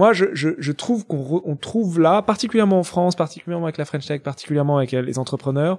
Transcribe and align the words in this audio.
moi, 0.00 0.14
je, 0.14 0.24
je, 0.32 0.48
je 0.56 0.72
trouve 0.72 1.04
qu'on 1.06 1.18
re- 1.22 1.42
on 1.44 1.56
trouve 1.56 2.00
là, 2.00 2.22
particulièrement 2.22 2.78
en 2.78 2.84
France, 2.84 3.16
particulièrement 3.16 3.66
avec 3.66 3.76
la 3.76 3.84
French 3.84 4.06
Tech, 4.06 4.22
particulièrement 4.22 4.78
avec 4.78 4.92
les 4.92 5.18
entrepreneurs, 5.18 5.76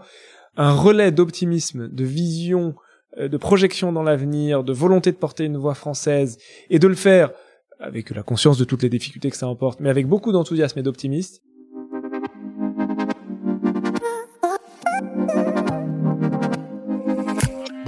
un 0.57 0.73
relais 0.73 1.11
d'optimisme, 1.11 1.87
de 1.87 2.03
vision, 2.03 2.75
euh, 3.17 3.27
de 3.27 3.37
projection 3.37 3.91
dans 3.91 4.03
l'avenir, 4.03 4.63
de 4.63 4.73
volonté 4.73 5.11
de 5.11 5.17
porter 5.17 5.45
une 5.45 5.57
voix 5.57 5.73
française 5.73 6.37
et 6.69 6.77
de 6.77 6.87
le 6.87 6.93
faire 6.93 7.31
avec 7.79 8.11
la 8.11 8.21
conscience 8.21 8.59
de 8.59 8.63
toutes 8.63 8.83
les 8.83 8.89
difficultés 8.89 9.31
que 9.31 9.37
ça 9.37 9.47
emporte, 9.47 9.79
mais 9.79 9.89
avec 9.89 10.05
beaucoup 10.05 10.31
d'enthousiasme 10.31 10.77
et 10.77 10.83
d'optimisme. 10.83 11.41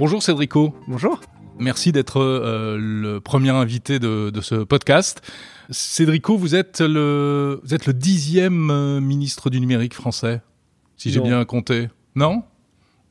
Bonjour 0.00 0.20
Cédrico. 0.20 0.74
Bonjour. 0.88 1.20
Merci 1.58 1.92
d'être 1.92 2.20
euh, 2.20 2.76
le 2.78 3.20
premier 3.20 3.50
invité 3.50 3.98
de, 3.98 4.30
de 4.30 4.40
ce 4.40 4.56
podcast. 4.56 5.22
Cédrico, 5.70 6.36
vous 6.36 6.54
êtes 6.54 6.80
le, 6.80 7.60
vous 7.62 7.74
êtes 7.74 7.86
le 7.86 7.94
dixième 7.94 8.70
euh, 8.70 9.00
ministre 9.00 9.50
du 9.50 9.60
numérique 9.60 9.94
français, 9.94 10.42
si 10.96 11.10
j'ai 11.10 11.20
bien 11.20 11.44
compté. 11.44 11.88
Non? 12.16 12.42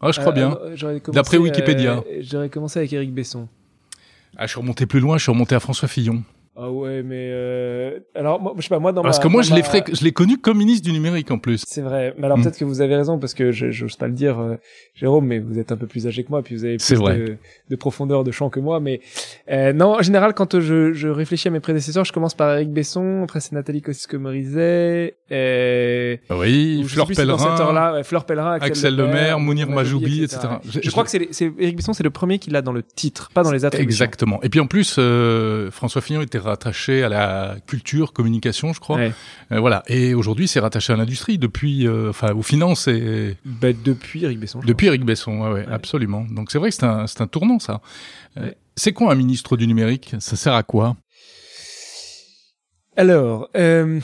Ah, 0.01 0.11
je 0.11 0.19
crois 0.19 0.33
Euh, 0.37 0.75
bien. 0.75 0.99
D'après 1.13 1.37
Wikipédia. 1.37 2.03
J'aurais 2.21 2.49
commencé 2.49 2.79
avec 2.79 2.91
Éric 2.93 3.13
Besson. 3.13 3.47
Ah, 4.37 4.45
je 4.45 4.51
suis 4.51 4.59
remonté 4.59 4.85
plus 4.85 4.99
loin, 4.99 5.17
je 5.17 5.23
suis 5.23 5.31
remonté 5.31 5.55
à 5.55 5.59
François 5.59 5.87
Fillon. 5.87 6.23
Ah 6.55 6.69
ouais, 6.71 7.01
mais 7.01 7.29
euh... 7.31 7.99
alors 8.13 8.39
moi, 8.39 8.53
je 8.57 8.61
sais 8.61 8.69
pas 8.69 8.77
moi 8.77 8.91
dans 8.91 9.01
Parce 9.01 9.17
ma- 9.17 9.23
que 9.23 9.27
moi, 9.27 9.41
je 9.41 9.55
l'ai 9.55 9.63
je 9.63 10.09
connu 10.09 10.37
comme 10.37 10.59
ministre 10.59 10.85
du 10.85 10.93
numérique 10.93 11.31
en 11.31 11.39
plus. 11.39 11.63
C'est 11.67 11.81
vrai. 11.81 12.13
Mais 12.19 12.25
alors 12.25 12.37
Mm. 12.37 12.43
peut-être 12.43 12.59
que 12.59 12.65
vous 12.65 12.81
avez 12.81 12.95
raison 12.95 13.17
parce 13.17 13.33
que 13.33 13.51
je 13.51 13.71
j'ose 13.71 13.95
pas 13.95 14.05
le 14.07 14.13
dire, 14.13 14.39
euh, 14.39 14.55
Jérôme, 14.93 15.25
mais 15.25 15.39
vous 15.39 15.57
êtes 15.57 15.71
un 15.71 15.77
peu 15.77 15.87
plus 15.87 16.05
âgé 16.05 16.23
que 16.23 16.29
moi, 16.29 16.43
puis 16.43 16.55
vous 16.55 16.63
avez 16.65 16.77
plus 16.77 16.93
de, 16.99 17.37
de 17.71 17.75
profondeur 17.75 18.23
de 18.23 18.29
champ 18.31 18.49
que 18.51 18.59
moi. 18.59 18.79
Mais 18.79 19.01
euh, 19.51 19.73
non, 19.73 19.95
en 19.97 20.01
général, 20.03 20.35
quand 20.35 20.59
je, 20.59 20.93
je 20.93 21.07
réfléchis 21.07 21.47
à 21.47 21.51
mes 21.51 21.59
prédécesseurs, 21.59 22.05
je 22.05 22.13
commence 22.13 22.35
par 22.35 22.53
Eric 22.53 22.69
Besson, 22.71 23.21
après 23.23 23.39
c'est 23.39 23.53
Nathalie 23.53 23.81
Kosciusko-Morizet, 23.81 25.15
et 25.31 26.19
Oui, 26.29 26.79
ou 26.79 26.83
je 26.83 26.87
sais 26.89 26.93
Fleur 26.93 27.05
plus 27.07 27.15
si 27.15 27.21
Pellerin, 27.21 27.45
ordre-là, 27.59 27.93
ouais, 27.93 28.03
Fleur 28.03 28.25
Pellerin, 28.25 28.57
Axel 28.61 28.95
Lemaire, 28.95 29.39
Mounir 29.39 29.69
Majoubi, 29.69 30.23
etc. 30.23 30.39
Je, 30.69 30.79
je 30.83 30.91
crois 30.91 31.03
que 31.03 31.09
c'est 31.09 31.27
Eric 31.59 31.75
Besson, 31.77 31.93
c'est 31.93 32.03
le 32.03 32.09
premier 32.11 32.39
qui 32.39 32.49
l'a 32.51 32.61
dans 32.61 32.73
le 32.73 32.83
titre, 32.83 33.31
pas 33.33 33.43
dans 33.43 33.51
les 33.51 33.65
attributions. 33.65 34.03
Exactement. 34.05 34.39
Et 34.43 34.49
puis 34.49 34.59
en 34.59 34.67
plus, 34.67 34.97
euh, 34.99 35.71
François 35.71 36.01
Fillon 36.01 36.21
était 36.21 36.37
rattaché 36.43 37.03
à 37.03 37.09
la 37.09 37.55
culture, 37.67 38.13
communication, 38.13 38.73
je 38.73 38.79
crois. 38.79 38.97
Ouais. 38.97 39.11
Euh, 39.51 39.59
voilà. 39.59 39.83
Et 39.87 40.13
aujourd'hui, 40.13 40.47
c'est 40.47 40.59
rattaché 40.59 40.93
à 40.93 40.95
l'industrie 40.95 41.37
depuis, 41.37 41.87
euh, 41.87 42.09
enfin, 42.09 42.33
aux 42.33 42.41
finances 42.43 42.87
et 42.87 43.37
Bah, 43.45 43.69
depuis 43.73 44.23
Eric 44.25 44.39
Besson. 44.39 44.59
depuis 44.65 44.87
Eric 44.87 45.03
Besson. 45.05 45.51
Ouais, 45.51 45.65
absolument. 45.71 46.25
Donc 46.29 46.51
c'est 46.51 46.59
vrai 46.59 46.69
que 46.69 46.75
c'est 46.75 46.83
un, 46.85 47.05
un 47.19 47.27
tournant, 47.27 47.59
ça. 47.59 47.81
Euh. 48.37 48.51
C'est 48.75 48.91
quoi 48.93 49.11
un 49.11 49.15
ministre 49.15 49.55
du 49.57 49.67
numérique? 49.67 50.15
Ça 50.19 50.35
sert 50.35 50.53
à 50.53 50.63
quoi? 50.63 50.95
Alors, 52.95 53.49
bon, 53.53 54.01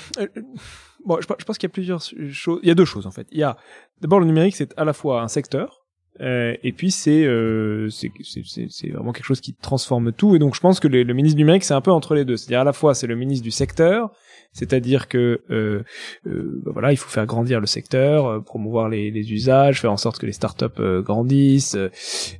je, 1.21 1.25
pense- 1.27 1.37
je 1.39 1.45
pense 1.45 1.57
qu'il 1.57 1.67
y 1.67 1.71
a 1.71 1.73
plusieurs 1.73 2.01
choses. 2.31 2.59
Il 2.63 2.67
y 2.67 2.71
a 2.71 2.75
deux 2.75 2.85
choses 2.85 3.05
en 3.07 3.11
fait. 3.11 3.27
Il 3.31 3.37
y 3.39 3.43
a 3.43 3.57
d'abord 4.01 4.19
le 4.19 4.25
numérique, 4.25 4.55
c'est 4.55 4.73
à 4.77 4.85
la 4.85 4.93
fois 4.93 5.21
un 5.21 5.27
secteur, 5.27 5.78
euh, 6.21 6.55
et 6.63 6.71
puis 6.73 6.91
c'est 6.91 7.23
euh, 7.25 7.89
c'est 7.89 8.11
c'est- 8.23 8.43
c'est 8.45 8.67
c'est 8.69 8.89
vraiment 8.89 9.13
quelque 9.13 9.25
chose 9.25 9.41
qui 9.41 9.53
transforme 9.53 10.11
tout. 10.11 10.35
Et 10.35 10.39
donc, 10.39 10.55
je 10.55 10.59
pense 10.59 10.79
que 10.79 10.87
le, 10.87 11.03
le 11.03 11.13
ministre 11.13 11.37
du 11.37 11.43
numérique, 11.43 11.63
c'est 11.63 11.73
un 11.73 11.81
peu 11.81 11.91
entre 11.91 12.15
les 12.15 12.25
deux. 12.25 12.37
C'est-à-dire 12.37 12.61
à 12.61 12.63
la 12.65 12.73
fois 12.73 12.93
c'est 12.93 13.07
le 13.07 13.15
ministre 13.15 13.43
du 13.43 13.51
secteur, 13.51 14.11
c'est-à-dire 14.51 15.07
que 15.07 15.41
euh, 15.51 15.83
bah 16.25 16.71
voilà, 16.73 16.91
il 16.91 16.97
faut 16.97 17.09
faire 17.09 17.25
grandir 17.25 17.59
le 17.59 17.67
secteur, 17.67 18.25
euh, 18.27 18.39
promouvoir 18.41 18.89
les, 18.89 19.11
les 19.11 19.31
usages, 19.31 19.79
faire 19.81 19.91
en 19.91 19.97
sorte 19.97 20.17
que 20.19 20.25
les 20.25 20.33
startups 20.33 20.65
euh, 20.79 21.01
grandissent, 21.01 21.75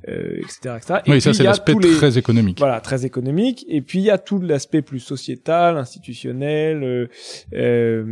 etc., 0.04 0.76
etc. 0.76 1.00
Et 1.06 1.10
Oui, 1.12 1.20
ça 1.20 1.30
puis, 1.30 1.36
c'est 1.36 1.42
il 1.42 1.44
y 1.44 1.46
a 1.46 1.50
l'aspect 1.50 1.74
très 1.74 2.18
économique. 2.18 2.58
voilà, 2.58 2.80
très 2.80 3.06
économique. 3.06 3.64
Et 3.68 3.80
puis 3.80 3.98
il 4.00 4.04
y 4.04 4.10
a 4.10 4.18
tout 4.18 4.40
l'aspect 4.40 4.82
plus 4.82 5.00
sociétal, 5.00 5.76
institutionnel, 5.78 6.82
euh, 6.82 7.06
euh, 7.54 8.04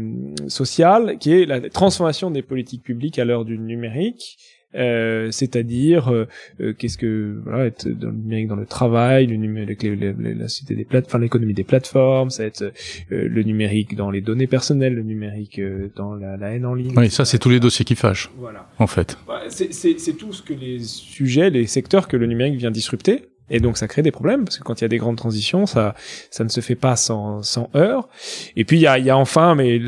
social, 0.48 1.18
qui 1.18 1.32
est 1.32 1.46
la 1.46 1.60
transformation 1.68 2.30
des 2.30 2.42
politiques 2.42 2.82
publiques 2.82 3.18
à 3.18 3.24
l'heure 3.24 3.44
du 3.44 3.58
numérique. 3.58 4.38
Euh, 4.74 5.30
c'est-à-dire 5.30 6.08
euh, 6.12 6.26
euh, 6.60 6.74
qu'est-ce 6.74 6.98
que 6.98 7.40
voilà 7.42 7.64
être 7.64 7.88
dans 7.88 8.08
le 8.08 8.16
numérique 8.16 8.48
dans 8.48 8.54
le 8.56 8.66
travail 8.66 9.26
le 9.26 9.36
numérique 9.36 9.82
les, 9.82 9.96
les- 9.96 10.12
les- 10.12 10.34
la 10.34 10.48
société 10.48 10.74
des 10.74 10.84
plate 10.84 11.06
enfin 11.06 11.18
l'économie 11.18 11.54
des 11.54 11.64
plateformes 11.64 12.28
ça 12.28 12.42
va 12.42 12.48
être 12.48 12.60
euh, 12.62 12.72
le 13.10 13.42
numérique 13.44 13.96
dans 13.96 14.10
les 14.10 14.20
données 14.20 14.46
personnelles 14.46 14.92
le 14.94 15.02
numérique 15.04 15.58
euh, 15.58 15.88
dans 15.96 16.14
la, 16.14 16.36
la 16.36 16.50
haine 16.50 16.66
en 16.66 16.74
ligne 16.74 16.92
Oui, 16.98 17.08
ça 17.08 17.24
c'est 17.24 17.38
tous 17.38 17.48
les 17.48 17.60
dossiers 17.60 17.86
qui 17.86 17.94
fâchent, 17.94 18.30
voilà 18.36 18.68
en 18.78 18.86
fait. 18.86 19.16
C'est 19.48 19.72
c'est 19.72 20.12
tout 20.18 20.34
ce 20.34 20.42
que 20.42 20.52
les 20.52 20.80
sujets, 20.80 21.48
les 21.48 21.66
secteurs 21.66 22.06
que 22.06 22.18
le 22.18 22.26
numérique 22.26 22.56
vient 22.56 22.70
disrupter. 22.70 23.22
Et 23.50 23.60
donc 23.60 23.78
ça 23.78 23.88
crée 23.88 24.02
des 24.02 24.10
problèmes 24.10 24.44
parce 24.44 24.58
que 24.58 24.62
quand 24.64 24.80
il 24.80 24.84
y 24.84 24.86
a 24.86 24.88
des 24.88 24.98
grandes 24.98 25.16
transitions, 25.16 25.66
ça 25.66 25.94
ça 26.30 26.44
ne 26.44 26.48
se 26.48 26.60
fait 26.60 26.74
pas 26.74 26.96
sans 26.96 27.42
sans 27.42 27.70
heurts. 27.74 28.08
Et 28.56 28.64
puis 28.64 28.76
il 28.78 28.82
y 28.82 28.86
a 28.86 28.98
il 28.98 29.04
y 29.04 29.10
a 29.10 29.16
enfin, 29.16 29.54
mais 29.54 29.80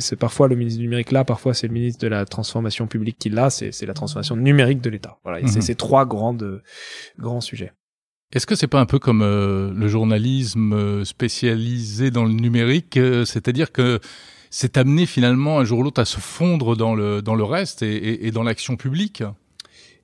c'est 0.00 0.16
parfois 0.16 0.48
le 0.48 0.56
ministre 0.56 0.78
du 0.78 0.84
numérique 0.84 1.10
là, 1.12 1.24
parfois 1.24 1.54
c'est 1.54 1.66
le 1.66 1.72
ministre 1.74 2.00
de 2.02 2.08
la 2.08 2.24
transformation 2.24 2.86
publique 2.86 3.16
qui 3.18 3.28
l'a. 3.28 3.50
C'est 3.50 3.72
c'est 3.72 3.86
la 3.86 3.94
transformation 3.94 4.36
numérique 4.36 4.80
de 4.80 4.90
l'État. 4.90 5.18
Voilà, 5.24 5.40
et 5.40 5.46
c'est 5.48 5.56
Mhm. 5.56 5.62
ces 5.62 5.74
trois 5.74 6.06
grandes 6.06 6.62
grands 7.18 7.40
sujets. 7.40 7.72
Est-ce 8.34 8.46
que 8.46 8.54
c'est 8.54 8.66
pas 8.66 8.80
un 8.80 8.86
peu 8.86 8.98
comme 8.98 9.20
euh, 9.22 9.72
le 9.74 9.88
journalisme 9.88 10.72
euh, 10.72 11.04
spécialisé 11.04 12.10
dans 12.10 12.24
le 12.24 12.32
numérique, 12.32 12.96
euh, 12.96 13.24
c'est-à-dire 13.26 13.72
que 13.72 14.00
c'est 14.48 14.76
amené 14.78 15.04
finalement 15.06 15.58
un 15.58 15.64
jour 15.64 15.80
ou 15.80 15.82
l'autre 15.82 16.00
à 16.00 16.04
se 16.04 16.18
fondre 16.20 16.76
dans 16.76 16.94
le 16.94 17.20
dans 17.20 17.34
le 17.34 17.44
reste 17.44 17.82
et, 17.82 17.94
et- 17.94 18.26
et 18.26 18.30
dans 18.30 18.42
l'action 18.42 18.76
publique, 18.76 19.22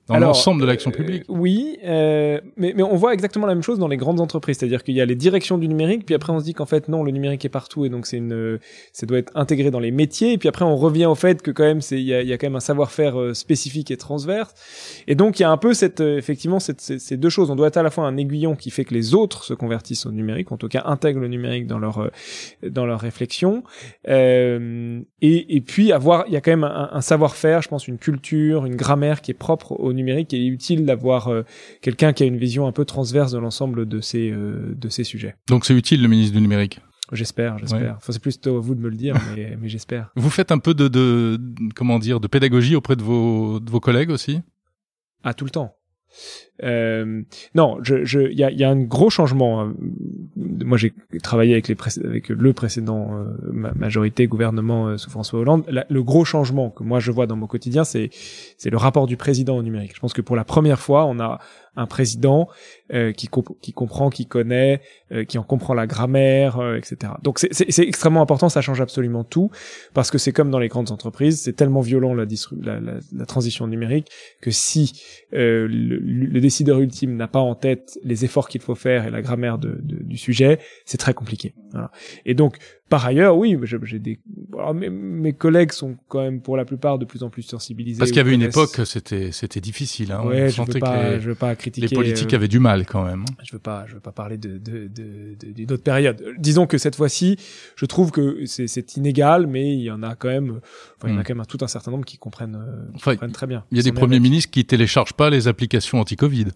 dans 0.09 0.19
l'ensemble 0.19 0.61
de 0.61 0.65
l'action 0.67 0.91
Euh, 0.91 0.97
publique. 0.97 1.23
oui, 1.29 1.77
euh, 1.85 2.39
mais, 2.57 2.73
mais 2.75 2.83
on 2.83 2.95
voit 2.95 3.13
exactement 3.13 3.45
la 3.47 3.53
même 3.55 3.63
chose 3.63 3.79
dans 3.79 3.87
les 3.87 3.97
grandes 3.97 4.19
entreprises, 4.19 4.57
c'est-à-dire 4.57 4.83
qu'il 4.83 4.95
y 4.95 5.01
a 5.01 5.05
les 5.05 5.15
directions 5.15 5.57
du 5.57 5.67
numérique, 5.67 6.05
puis 6.05 6.15
après 6.15 6.33
on 6.33 6.39
se 6.39 6.45
dit 6.45 6.53
qu'en 6.53 6.65
fait 6.65 6.87
non, 6.87 7.03
le 7.03 7.11
numérique 7.11 7.45
est 7.45 7.49
partout 7.49 7.85
et 7.85 7.89
donc 7.89 8.05
c'est 8.07 8.17
une, 8.17 8.59
ça 8.91 9.05
doit 9.05 9.19
être 9.19 9.31
intégré 9.35 9.71
dans 9.71 9.79
les 9.79 9.91
métiers, 9.91 10.33
et 10.33 10.37
puis 10.37 10.49
après 10.49 10.65
on 10.65 10.75
revient 10.75 11.05
au 11.05 11.15
fait 11.15 11.41
que 11.41 11.51
quand 11.51 11.63
même 11.63 11.81
c'est, 11.81 11.99
il 11.99 12.05
y 12.05 12.13
a, 12.13 12.21
y 12.23 12.33
a 12.33 12.37
quand 12.37 12.47
même 12.47 12.55
un 12.55 12.59
savoir-faire 12.59 13.19
euh, 13.19 13.33
spécifique 13.33 13.91
et 13.91 13.97
transverse, 13.97 14.53
et 15.07 15.15
donc 15.15 15.39
il 15.39 15.43
y 15.43 15.45
a 15.45 15.51
un 15.51 15.57
peu 15.57 15.73
cette, 15.73 16.01
euh, 16.01 16.17
effectivement 16.17 16.59
cette, 16.59 16.81
ces, 16.81 16.99
ces 16.99 17.17
deux 17.17 17.29
choses. 17.29 17.49
On 17.51 17.55
doit 17.55 17.67
être 17.67 17.77
à 17.77 17.83
la 17.83 17.89
fois 17.89 18.05
un 18.05 18.17
aiguillon 18.17 18.55
qui 18.55 18.71
fait 18.71 18.85
que 18.85 18.93
les 18.93 19.13
autres 19.13 19.43
se 19.43 19.53
convertissent 19.53 20.05
au 20.05 20.11
numérique, 20.11 20.51
en 20.51 20.57
tout 20.57 20.67
cas 20.67 20.83
intègrent 20.85 21.21
le 21.21 21.27
numérique 21.27 21.67
dans 21.67 21.79
leur 21.79 22.09
dans 22.63 22.85
leur 22.85 22.99
réflexion, 22.99 23.63
euh, 24.07 25.01
et, 25.21 25.55
et 25.55 25.61
puis 25.61 25.91
avoir, 25.91 26.25
il 26.27 26.33
y 26.33 26.37
a 26.37 26.41
quand 26.41 26.51
même 26.51 26.63
un, 26.63 26.89
un 26.91 27.01
savoir-faire, 27.01 27.61
je 27.61 27.69
pense, 27.69 27.87
une 27.87 27.97
culture, 27.97 28.65
une 28.65 28.75
grammaire 28.75 29.21
qui 29.21 29.31
est 29.31 29.33
propre 29.35 29.73
au 29.73 29.93
numérique, 29.99 30.33
et 30.33 30.37
il 30.37 30.45
est 30.45 30.49
utile 30.49 30.85
d'avoir 30.85 31.27
euh, 31.27 31.43
quelqu'un 31.81 32.13
qui 32.13 32.23
a 32.23 32.25
une 32.25 32.37
vision 32.37 32.67
un 32.67 32.71
peu 32.71 32.85
transverse 32.85 33.31
de 33.31 33.37
l'ensemble 33.37 33.87
de 33.87 34.01
ces 34.01 34.31
euh, 34.31 34.73
de 34.75 34.89
ces 34.89 35.03
sujets. 35.03 35.35
Donc 35.47 35.65
c'est 35.65 35.75
utile 35.75 36.01
le 36.01 36.07
ministre 36.07 36.35
du 36.35 36.41
numérique? 36.41 36.79
J'espère, 37.11 37.57
j'espère. 37.57 37.81
Ouais. 37.81 37.89
Enfin, 37.89 38.13
c'est 38.13 38.21
plutôt 38.21 38.57
à 38.57 38.59
vous 38.59 38.75
de 38.75 38.81
me 38.81 38.89
le 38.89 38.95
dire, 38.95 39.15
mais, 39.35 39.57
mais 39.59 39.69
j'espère. 39.69 40.11
Vous 40.15 40.29
faites 40.29 40.51
un 40.51 40.59
peu 40.59 40.73
de, 40.73 40.87
de 40.87 41.39
comment 41.75 41.99
dire 41.99 42.19
de 42.19 42.27
pédagogie 42.27 42.75
auprès 42.75 42.95
de 42.95 43.03
vos 43.03 43.59
de 43.59 43.69
vos 43.69 43.79
collègues 43.79 44.11
aussi? 44.11 44.41
Ah, 45.23 45.33
tout 45.33 45.45
le 45.45 45.51
temps. 45.51 45.75
Euh, 46.63 47.21
non, 47.55 47.77
il 47.87 48.33
y 48.33 48.43
a, 48.43 48.51
y 48.51 48.63
a 48.63 48.69
un 48.69 48.79
gros 48.81 49.09
changement. 49.09 49.61
hein. 49.61 49.75
Moi, 50.35 50.77
j'ai 50.77 50.93
travaillé 51.23 51.53
avec 51.53 51.67
les 51.67 51.75
avec 52.05 52.29
le 52.29 52.53
précédent 52.53 53.09
euh, 53.13 53.25
ma- 53.51 53.73
majorité 53.73 54.27
gouvernement 54.27 54.87
euh, 54.87 54.97
sous 54.97 55.09
François 55.09 55.39
Hollande. 55.39 55.63
La- 55.69 55.85
le 55.89 56.03
gros 56.03 56.25
changement 56.25 56.69
que 56.69 56.83
moi 56.83 56.99
je 56.99 57.11
vois 57.11 57.27
dans 57.27 57.35
mon 57.35 57.47
quotidien, 57.47 57.83
c'est 57.83 58.09
c'est 58.57 58.69
le 58.69 58.77
rapport 58.77 59.07
du 59.07 59.17
président 59.17 59.57
au 59.57 59.63
numérique. 59.63 59.93
Je 59.95 59.99
pense 59.99 60.13
que 60.13 60.21
pour 60.21 60.35
la 60.35 60.43
première 60.43 60.79
fois, 60.79 61.05
on 61.05 61.19
a 61.19 61.39
un 61.75 61.85
président 61.85 62.49
euh, 62.93 63.13
qui, 63.13 63.27
comp- 63.27 63.55
qui 63.61 63.71
comprend, 63.71 64.09
qui 64.09 64.25
connaît, 64.25 64.81
qui 65.27 65.37
en 65.37 65.43
comprend 65.43 65.73
la 65.73 65.87
grammaire, 65.87 66.59
etc. 66.75 67.13
Donc 67.23 67.39
c'est- 67.39 67.79
extrêmement 67.79 68.21
important, 68.21 68.49
ça 68.49 68.59
change 68.61 68.81
absolument 68.81 69.23
tout, 69.23 69.49
parce 69.93 70.11
que 70.11 70.17
c'est 70.17 70.33
comme 70.33 70.51
dans 70.51 70.59
les 70.59 70.67
grandes 70.67 70.91
entreprises, 70.91 71.39
c'est 71.39 71.53
tellement 71.53 71.79
violent 71.81 72.13
la, 72.13 72.25
la, 72.61 72.79
la, 72.81 73.25
transition 73.25 73.65
numérique 73.67 74.07
que 74.41 74.51
si 74.51 75.01
le, 75.31 75.67
le 75.67 76.39
décideur 76.49 76.79
ultime 76.79 77.15
n'a 77.15 77.27
pas 77.27 77.39
en 77.39 77.53
tête 77.53 77.99
les 78.03 78.25
efforts 78.25 78.49
qu'il 78.49 78.61
faut 78.61 78.73
faire 78.73 79.05
et 79.05 79.11
la 79.11 79.21
grammaire 79.21 79.59
du 79.59 80.17
sujet, 80.17 80.57
c'est 80.83 80.97
très 80.97 81.13
compliqué. 81.13 81.53
Et 82.25 82.33
donc, 82.33 82.57
par 82.89 83.05
ailleurs, 83.05 83.37
oui, 83.37 83.57
j'ai 83.83 83.99
des 83.99 84.19
alors, 84.53 84.73
mes, 84.73 84.89
mes 84.89 85.31
collègues 85.33 85.71
sont 85.71 85.95
quand 86.07 86.21
même 86.21 86.41
pour 86.41 86.57
la 86.57 86.65
plupart 86.65 86.97
de 86.99 87.05
plus 87.05 87.23
en 87.23 87.29
plus 87.29 87.43
sensibilisés. 87.43 87.99
Parce 87.99 88.09
qu'il 88.11 88.17
y 88.17 88.21
avait 88.21 88.33
une 88.33 88.41
époque, 88.41 88.81
c'était 88.85 89.31
c'était 89.31 89.61
difficile. 89.61 90.11
Hein. 90.11 90.21
On 90.23 90.31
je 90.31 90.61
veux 90.61 90.65
que 90.73 90.79
pas, 90.79 91.11
les, 91.11 91.21
je 91.21 91.29
veux 91.29 91.35
pas 91.35 91.55
critiquer. 91.55 91.87
les 91.87 91.95
politiques 91.95 92.33
euh, 92.33 92.37
avaient 92.37 92.47
du 92.47 92.59
mal 92.59 92.85
quand 92.85 93.05
même. 93.05 93.23
hein. 93.29 93.33
je 93.43 93.53
veux 93.53 93.59
pas, 93.59 93.85
je 93.87 93.93
veux 93.93 93.99
pas 93.99 94.11
parler 94.11 94.37
de 94.37 94.57
de 94.57 94.87
de 94.87 95.35
de- 95.39 95.51
d'une 95.53 95.71
autre 95.71 95.83
période. 95.83 96.21
Disons 96.39 96.65
que 96.67 96.77
cette 96.77 96.95
fois-ci, 96.95 97.37
je 97.75 97.85
trouve 97.85 98.11
que 98.11 98.45
c'est 98.45 98.97
inégal, 98.97 99.47
mais 99.47 99.73
il 99.73 99.81
y 99.81 99.91
en 99.91 100.03
a 100.03 100.15
quand 100.15 100.29
même, 100.29 100.59
enfin, 100.97 101.07
il 101.07 101.11
y 101.11 101.13
en 101.13 101.17
a 101.17 101.21
Mm. 101.21 101.23
quand 101.23 101.33
même 101.35 101.41
un- 101.41 101.45
tout 101.45 101.59
un 101.61 101.67
certain 101.67 101.91
nombre 101.91 102.05
qui 102.05 102.17
comprennent, 102.17 102.55
euh, 102.55 102.89
qui 102.91 102.95
Enfin, 102.95 103.11
comprennent 103.11 103.31
très 103.31 103.47
bien. 103.47 103.63
Il 103.71 103.77
y 103.77 103.79
a 103.79 103.83
des 103.83 103.91
premiers 103.93 104.19
ministres 104.19 104.51
qui 104.51 104.65
téléchargent 104.65 105.13
pas 105.13 105.29
les 105.29 105.47
applications 105.47 105.99
anti-Covid. 105.99 106.47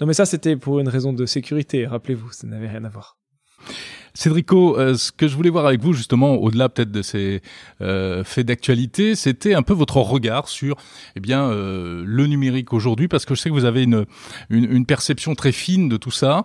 Non, 0.00 0.06
mais 0.06 0.14
ça 0.14 0.24
c'était 0.24 0.56
pour 0.56 0.80
une 0.80 0.88
raison 0.88 1.12
de 1.12 1.26
sécurité. 1.26 1.86
Rappelez-vous, 1.86 2.32
ça 2.32 2.46
n'avait 2.46 2.68
rien 2.68 2.84
à 2.84 2.88
voir. 2.88 3.18
Cédrico, 4.14 4.78
euh, 4.78 4.94
ce 4.94 5.12
que 5.12 5.28
je 5.28 5.36
voulais 5.36 5.50
voir 5.50 5.66
avec 5.66 5.80
vous 5.80 5.92
justement, 5.92 6.34
au-delà 6.34 6.68
peut-être 6.68 6.90
de 6.90 7.02
ces 7.02 7.42
euh, 7.80 8.24
faits 8.24 8.46
d'actualité, 8.46 9.14
c'était 9.14 9.54
un 9.54 9.62
peu 9.62 9.72
votre 9.72 9.96
regard 9.98 10.48
sur 10.48 10.76
eh 11.16 11.20
bien 11.20 11.44
euh, 11.44 12.02
le 12.06 12.26
numérique 12.26 12.72
aujourd'hui, 12.72 13.08
parce 13.08 13.24
que 13.24 13.34
je 13.34 13.40
sais 13.40 13.48
que 13.48 13.54
vous 13.54 13.64
avez 13.64 13.84
une, 13.84 14.06
une, 14.50 14.70
une 14.70 14.86
perception 14.86 15.34
très 15.34 15.52
fine 15.52 15.88
de 15.88 15.96
tout 15.96 16.10
ça. 16.10 16.44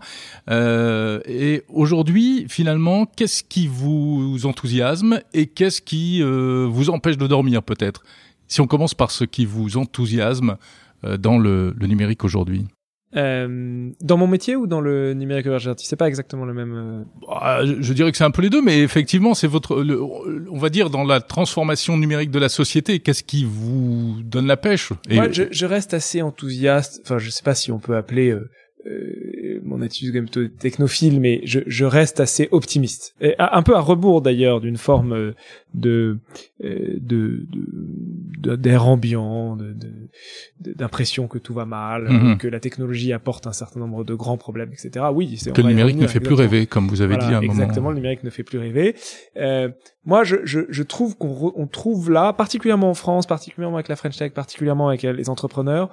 et 0.50 1.64
aujourd'hui, 1.70 2.46
finalement, 2.50 3.06
qu'est-ce 3.06 3.44
qui 3.44 3.68
vous 3.68 4.46
enthousiasme 4.46 5.20
et 5.34 5.48
qu'est-ce 5.48 5.82
qui 5.82 6.22
vous 6.22 6.90
empêche 6.90 7.18
de 7.18 7.28
dormir 7.28 7.64
peut-être? 7.64 8.04
Si 8.48 8.62
on 8.62 8.68
commence 8.68 8.94
par 8.94 9.12
ce 9.12 9.24
qui 9.24 9.46
vous 9.46 9.78
enthousiasme 9.78 10.58
dans 11.04 11.38
le, 11.38 11.74
le 11.78 11.88
numérique 11.88 12.24
aujourd'hui. 12.24 12.66
Euh, 13.16 13.92
dans 14.02 14.18
mon 14.18 14.28
métier 14.28 14.56
ou 14.58 14.68
dans 14.68 14.82
le 14.82 15.14
numérique 15.14 15.46
émergenti 15.46 15.86
C'est 15.86 15.96
pas 15.96 16.08
exactement 16.08 16.44
le 16.44 16.54
même. 16.54 17.06
Bah, 17.28 17.62
je 17.64 17.94
dirais 17.94 18.12
que 18.12 18.18
c'est 18.18 18.24
un 18.24 18.32
peu 18.32 18.42
les 18.42 18.50
deux, 18.50 18.62
mais 18.62 18.82
effectivement, 18.82 19.34
c'est 19.34 19.48
votre, 19.48 19.86
on 20.52 20.58
va 20.58 20.70
dire, 20.70 20.90
dans 20.90 21.04
la 21.04 21.22
transformation 21.22 21.98
numérique 21.98 22.32
de 22.32 22.40
la 22.40 22.50
société. 22.50 23.00
Qu'est-ce 23.00 23.24
qui 23.24 23.46
vous 23.46 24.18
donne 24.24 24.48
la 24.48 24.58
pêche? 24.58 24.92
Et... 25.10 25.16
Moi, 25.16 25.32
je, 25.32 25.44
je, 25.50 25.66
reste 25.66 25.94
assez 25.94 26.22
enthousiaste. 26.22 27.02
Enfin, 27.04 27.18
je 27.18 27.30
sais 27.30 27.44
pas 27.44 27.56
si 27.56 27.72
on 27.72 27.80
peut 27.80 27.96
appeler 27.96 28.32
euh, 28.32 28.50
euh, 28.88 29.15
mon 29.76 29.82
attitude 29.82 30.10
quand 30.10 30.20
même 30.20 30.30
plutôt 30.30 30.48
technophile, 30.48 31.20
mais 31.20 31.42
je, 31.44 31.60
je 31.68 31.86
reste 31.86 32.20
assez 32.20 32.48
optimiste. 32.52 33.16
Et 33.22 33.36
un 33.38 33.62
peu 33.64 33.76
à 33.76 33.80
rebours 33.80 34.22
d'ailleurs 34.22 34.62
d'une 34.62 34.78
forme 34.78 35.14
euh, 35.14 35.32
de 35.74 36.20
euh, 36.64 36.98
de 37.00 37.46
d'air 38.56 38.88
ambiant, 38.88 39.58
d'impression 40.60 41.28
que 41.28 41.38
tout 41.38 41.54
va 41.54 41.66
mal, 41.66 42.10
mhm. 42.10 42.38
que 42.38 42.48
la 42.48 42.60
technologie 42.60 43.12
apporte 43.12 43.48
un 43.48 43.54
certain 43.54 43.80
nombre 43.80 44.04
de 44.04 44.14
grands 44.14 44.38
problèmes, 44.38 44.72
etc. 44.72 45.06
Oui, 45.14 45.38
c'est 45.38 45.52
que 45.52 45.62
le 45.62 45.70
numérique 45.70 45.98
ne 45.98 46.08
fait 46.08 46.20
plus 46.20 46.36
rêver, 46.36 46.68
comme 46.68 46.88
vous 46.88 47.02
avez 47.02 47.18
dit 47.18 47.26
à 47.26 47.40
un 47.40 47.42
exactement, 47.42 47.90
le 47.90 47.96
numérique 47.96 48.24
ne 48.24 48.30
fait 48.30 48.44
plus 48.44 48.60
rêver. 48.60 48.96
Euh, 49.38 49.70
moi, 50.06 50.24
je, 50.24 50.38
je, 50.44 50.62
je 50.70 50.84
trouve 50.84 51.18
qu'on 51.18 51.54
on 51.56 51.68
trouve 51.68 52.12
là, 52.12 52.34
particulièrement 52.34 52.90
en 52.90 52.94
France, 52.94 53.26
particulièrement 53.26 53.78
avec 53.78 53.88
la 53.88 53.96
French 53.96 54.18
Tech, 54.18 54.32
particulièrement 54.34 54.90
avec 54.90 55.02
les 55.02 55.30
entrepreneurs, 55.30 55.90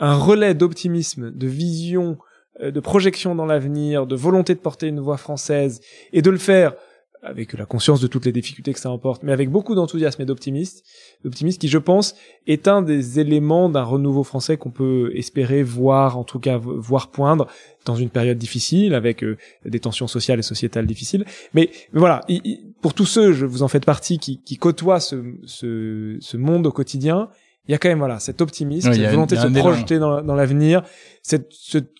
un 0.00 0.14
relais 0.14 0.54
d'optimisme, 0.54 1.30
de 1.32 1.46
vision 1.46 2.12
euh, 2.12 2.27
de 2.62 2.80
projection 2.80 3.34
dans 3.34 3.46
l'avenir, 3.46 4.06
de 4.06 4.16
volonté 4.16 4.54
de 4.54 4.60
porter 4.60 4.88
une 4.88 5.00
voix 5.00 5.16
française 5.16 5.80
et 6.12 6.22
de 6.22 6.30
le 6.30 6.38
faire 6.38 6.74
avec 7.22 7.52
la 7.54 7.66
conscience 7.66 8.00
de 8.00 8.06
toutes 8.06 8.26
les 8.26 8.32
difficultés 8.32 8.72
que 8.72 8.78
ça 8.78 8.90
emporte, 8.90 9.22
mais 9.22 9.32
avec 9.32 9.50
beaucoup 9.50 9.74
d'enthousiasme 9.74 10.22
et 10.22 10.24
d'optimisme, 10.24 10.82
d'optimisme 11.24 11.58
qui, 11.58 11.68
je 11.68 11.78
pense, 11.78 12.14
est 12.46 12.68
un 12.68 12.82
des 12.82 13.18
éléments 13.18 13.68
d'un 13.68 13.82
renouveau 13.82 14.22
français 14.22 14.56
qu'on 14.56 14.70
peut 14.70 15.10
espérer 15.14 15.62
voir, 15.62 16.16
en 16.16 16.24
tout 16.24 16.38
cas 16.38 16.58
voir 16.58 17.10
poindre 17.10 17.46
dans 17.84 17.96
une 17.96 18.10
période 18.10 18.38
difficile, 18.38 18.94
avec 18.94 19.24
euh, 19.24 19.36
des 19.64 19.80
tensions 19.80 20.06
sociales 20.06 20.38
et 20.38 20.42
sociétales 20.42 20.86
difficiles. 20.86 21.24
Mais, 21.54 21.70
voilà, 21.92 22.24
pour 22.80 22.94
tous 22.94 23.06
ceux, 23.06 23.32
je 23.32 23.46
vous 23.46 23.62
en 23.62 23.68
faites 23.68 23.84
partie, 23.84 24.18
qui, 24.18 24.40
qui 24.42 24.56
côtoient 24.56 25.00
ce, 25.00 25.16
ce, 25.44 26.16
ce 26.20 26.36
monde 26.36 26.66
au 26.66 26.72
quotidien, 26.72 27.30
il 27.66 27.72
y 27.72 27.74
a 27.74 27.78
quand 27.78 27.88
même 27.88 27.98
voilà 27.98 28.18
cet 28.18 28.40
optimisme, 28.40 28.92
cette 28.92 29.10
volonté 29.10 29.36
de 29.36 29.40
se 29.40 29.46
projeter 29.58 29.98
dans, 29.98 30.22
dans 30.22 30.34
l'avenir, 30.34 30.82
cette, 31.22 31.52
cette 31.52 31.90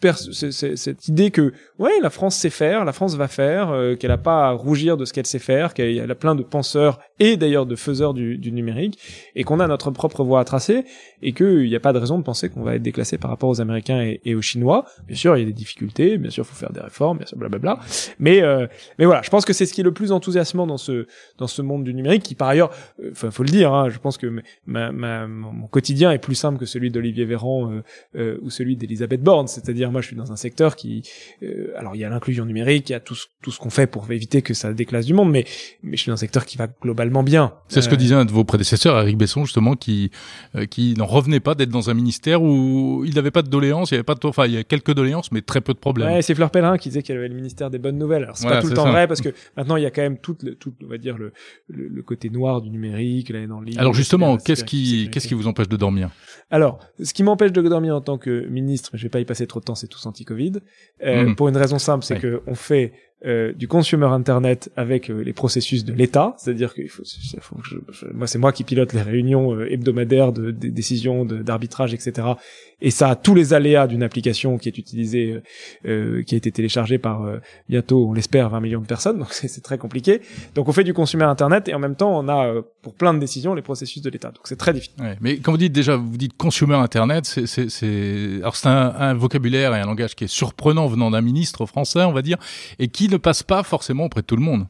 cette 0.00 1.08
idée 1.08 1.30
que 1.30 1.52
ouais 1.78 2.00
la 2.00 2.10
France 2.10 2.36
sait 2.36 2.50
faire, 2.50 2.84
la 2.84 2.92
France 2.92 3.16
va 3.16 3.28
faire, 3.28 3.70
euh, 3.70 3.96
qu'elle 3.96 4.10
a 4.10 4.18
pas 4.18 4.48
à 4.48 4.50
rougir 4.52 4.96
de 4.96 5.04
ce 5.04 5.12
qu'elle 5.12 5.26
sait 5.26 5.38
faire, 5.38 5.74
qu'elle 5.74 6.10
a 6.10 6.14
plein 6.14 6.34
de 6.34 6.42
penseurs 6.42 6.98
et 7.18 7.36
d'ailleurs 7.36 7.66
de 7.66 7.76
faiseurs 7.76 8.14
du, 8.14 8.38
numérique 8.52 8.98
et 9.34 9.44
qu'on 9.44 9.60
a 9.60 9.66
notre 9.66 9.90
propre 9.90 10.24
voie 10.24 10.40
à 10.40 10.44
tracer 10.44 10.84
et 11.22 11.32
qu'il 11.32 11.64
n'y 11.64 11.76
a 11.76 11.80
pas 11.80 11.92
de 11.92 11.98
raison 11.98 12.18
de 12.18 12.22
penser 12.22 12.48
qu'on 12.48 12.62
va 12.62 12.76
être 12.76 12.82
déclassé 12.82 13.18
par 13.18 13.30
rapport 13.30 13.48
aux 13.48 13.60
Américains 13.60 14.14
et, 14.24 14.34
aux 14.34 14.42
Chinois. 14.42 14.84
Bien 15.06 15.16
sûr, 15.16 15.36
il 15.36 15.40
y 15.40 15.42
a 15.42 15.46
des 15.46 15.52
difficultés, 15.52 16.16
bien 16.16 16.30
sûr, 16.30 16.44
il 16.44 16.48
faut 16.48 16.56
faire 16.56 16.72
des 16.72 16.80
réformes, 16.80 17.18
bien 17.18 17.26
sûr, 17.26 17.36
blablabla. 17.36 17.78
Mais 18.18 18.42
euh, 18.42 18.66
mais 18.98 19.04
voilà, 19.04 19.22
je 19.22 19.30
pense 19.30 19.44
que 19.44 19.52
c'est 19.52 19.66
ce 19.66 19.72
qui 19.72 19.80
est 19.80 19.84
le 19.84 19.92
plus 19.92 20.12
enthousiasmant 20.12 20.66
dans 20.66 20.78
ce 20.78 21.06
dans 21.38 21.46
ce 21.46 21.62
monde 21.62 21.84
du 21.84 21.94
numérique 21.94 22.22
qui 22.22 22.34
par 22.34 22.48
ailleurs, 22.48 22.70
euh, 23.02 23.10
enfin 23.12 23.30
faut 23.30 23.42
le 23.42 23.50
dire, 23.50 23.72
hein, 23.72 23.88
je 23.88 23.98
pense 23.98 24.16
que 24.16 24.42
mon 24.66 25.66
quotidien 25.66 26.12
est 26.12 26.18
plus 26.18 26.34
simple 26.34 26.58
que 26.58 26.66
celui 26.66 26.90
d'Olivier 26.90 27.24
Véran 27.24 27.82
euh, 28.16 28.38
ou 28.42 28.50
celui 28.50 28.76
d'Elisabeth 28.76 29.22
Borne 29.22 29.48
c'est-à-dire, 29.62 29.90
moi, 29.90 30.00
je 30.00 30.06
suis 30.06 30.16
dans 30.16 30.32
un 30.32 30.36
secteur 30.36 30.76
qui, 30.76 31.02
euh, 31.42 31.72
alors 31.76 31.94
il 31.94 32.00
y 32.00 32.04
a 32.04 32.08
l'inclusion 32.08 32.44
numérique, 32.44 32.88
il 32.90 32.92
y 32.92 32.94
a 32.94 33.00
tout 33.00 33.14
ce, 33.14 33.26
tout 33.42 33.50
ce 33.50 33.58
qu'on 33.58 33.70
fait 33.70 33.86
pour 33.86 34.10
éviter 34.10 34.42
que 34.42 34.54
ça 34.54 34.72
déclasse 34.72 35.06
du 35.06 35.14
monde, 35.14 35.30
mais 35.30 35.44
mais 35.82 35.96
je 35.96 36.02
suis 36.02 36.10
dans 36.10 36.14
un 36.14 36.18
secteur 36.18 36.44
qui 36.46 36.56
va 36.56 36.66
globalement 36.66 37.22
bien. 37.22 37.54
C'est 37.68 37.82
ce 37.82 37.88
que 37.88 37.94
euh, 37.94 37.98
disait 37.98 38.14
un 38.14 38.24
de 38.24 38.32
vos 38.32 38.44
prédécesseurs, 38.44 38.98
Eric 38.98 39.16
Besson, 39.16 39.44
justement, 39.44 39.74
qui 39.74 40.10
euh, 40.54 40.66
qui 40.66 40.94
n'en 40.94 41.06
revenait 41.06 41.40
pas 41.40 41.54
d'être 41.54 41.70
dans 41.70 41.90
un 41.90 41.94
ministère 41.94 42.42
où 42.42 43.04
il 43.04 43.14
n'avait 43.14 43.30
pas 43.30 43.42
de 43.42 43.48
doléances, 43.48 43.90
il 43.90 43.94
y 43.94 43.96
avait 43.96 44.04
pas 44.04 44.14
de, 44.14 44.26
enfin 44.26 44.46
il 44.46 44.52
y 44.52 44.58
a 44.58 44.64
quelques 44.64 44.94
doléances, 44.94 45.32
mais 45.32 45.42
très 45.42 45.60
peu 45.60 45.74
de 45.74 45.78
problèmes. 45.78 46.08
Ouais, 46.08 46.22
c'est 46.22 46.34
Fleur 46.34 46.50
Pellerin 46.50 46.78
qui 46.78 46.88
disait 46.88 47.02
qu'elle 47.02 47.18
avait 47.18 47.28
le 47.28 47.34
ministère 47.34 47.70
des 47.70 47.78
bonnes 47.78 47.98
nouvelles. 47.98 48.24
Alors 48.24 48.36
c'est 48.36 48.48
pas 48.48 48.60
tout 48.60 48.68
le 48.68 48.74
temps 48.74 48.90
vrai 48.90 49.06
parce 49.06 49.20
que 49.20 49.30
maintenant 49.56 49.76
il 49.76 49.82
y 49.82 49.86
a 49.86 49.90
quand 49.90 50.02
même 50.02 50.18
tout, 50.18 50.36
le, 50.42 50.54
tout 50.54 50.72
on 50.84 50.88
va 50.88 50.98
dire 50.98 51.18
le, 51.18 51.32
le, 51.68 52.02
côté 52.02 52.30
noir 52.30 52.60
du 52.60 52.70
numérique, 52.70 53.30
là 53.30 53.46
dans 53.46 53.62
Alors 53.76 53.94
justement, 53.94 54.36
qu'est-ce 54.36 54.64
qui 54.64 55.08
qu'est-ce 55.10 55.28
qui 55.28 55.34
vous 55.34 55.46
empêche 55.46 55.68
de 55.68 55.76
dormir? 55.76 56.10
Alors, 56.50 56.78
ce 57.02 57.12
qui 57.12 57.22
m'empêche 57.22 57.52
de 57.52 57.60
dormir 57.60 57.94
en 57.94 58.00
tant 58.00 58.16
que 58.16 58.46
ministre, 58.46 58.90
je 58.94 59.02
vais 59.02 59.10
pas 59.10 59.20
y 59.20 59.24
passer 59.24 59.46
trop 59.48 59.60
de 59.60 59.64
temps, 59.64 59.74
c'est 59.74 59.88
tous 59.88 60.06
anti-Covid. 60.06 60.52
Euh, 61.02 61.26
mmh. 61.26 61.36
Pour 61.36 61.48
une 61.48 61.56
raison 61.56 61.78
simple, 61.78 62.04
c'est 62.04 62.18
que 62.18 62.42
on 62.46 62.54
fait 62.54 62.92
euh, 63.26 63.52
du 63.52 63.66
consumer 63.66 64.06
internet 64.06 64.70
avec 64.76 65.10
euh, 65.10 65.24
les 65.24 65.32
processus 65.32 65.84
de 65.84 65.92
l'État, 65.92 66.36
c'est-à-dire 66.38 66.72
que 66.72 66.86
faut, 66.86 67.02
je, 67.64 67.76
moi 68.14 68.28
c'est 68.28 68.38
moi 68.38 68.52
qui 68.52 68.62
pilote 68.62 68.92
les 68.92 69.02
réunions 69.02 69.56
euh, 69.56 69.72
hebdomadaires 69.72 70.32
de, 70.32 70.52
des 70.52 70.70
décisions 70.70 71.24
d'arbitrage, 71.24 71.92
etc. 71.92 72.28
Et 72.80 72.92
ça 72.92 73.08
a 73.08 73.16
tous 73.16 73.34
les 73.34 73.54
aléas 73.54 73.88
d'une 73.88 74.04
application 74.04 74.56
qui 74.56 74.68
est 74.68 74.78
utilisée, 74.78 75.42
qui 75.82 75.88
a 75.88 76.36
été 76.36 76.52
téléchargée 76.52 76.98
par 76.98 77.28
bientôt, 77.68 78.06
on 78.08 78.12
l'espère, 78.12 78.50
20 78.50 78.60
millions 78.60 78.80
de 78.80 78.86
personnes. 78.86 79.18
Donc 79.18 79.32
c'est 79.32 79.62
très 79.64 79.78
compliqué. 79.78 80.20
Donc 80.54 80.68
on 80.68 80.72
fait 80.72 80.84
du 80.84 80.94
consumer 80.94 81.24
internet 81.24 81.68
et 81.68 81.74
en 81.74 81.80
même 81.80 81.96
temps 81.96 82.16
on 82.16 82.28
a 82.28 82.62
pour 82.82 82.94
plein 82.94 83.12
de 83.14 83.18
décisions 83.18 83.56
les 83.56 83.62
processus 83.62 84.00
de 84.00 84.10
l'État. 84.10 84.28
Donc 84.28 84.42
c'est 84.44 84.54
très 84.54 84.72
difficile. 84.72 84.94
Ouais, 85.00 85.16
mais 85.20 85.38
quand 85.38 85.50
vous 85.50 85.58
dites 85.58 85.72
déjà, 85.72 85.96
vous 85.96 86.16
dites 86.16 86.36
consumer 86.36 86.76
internet, 86.76 87.24
c'est 87.24 88.38
alors 88.38 88.54
c'est 88.54 88.68
un, 88.68 88.94
un 88.96 89.14
vocabulaire 89.14 89.74
et 89.74 89.80
un 89.80 89.86
langage 89.86 90.14
qui 90.14 90.22
est 90.22 90.32
surprenant 90.32 90.86
venant 90.86 91.10
d'un 91.10 91.20
ministre 91.20 91.66
français, 91.66 92.04
on 92.04 92.12
va 92.12 92.22
dire, 92.22 92.38
et 92.78 92.86
qui 92.86 93.07
ne 93.10 93.16
passe 93.16 93.42
pas 93.42 93.62
forcément 93.62 94.06
auprès 94.06 94.22
de 94.22 94.26
tout 94.26 94.36
le 94.36 94.42
monde. 94.42 94.66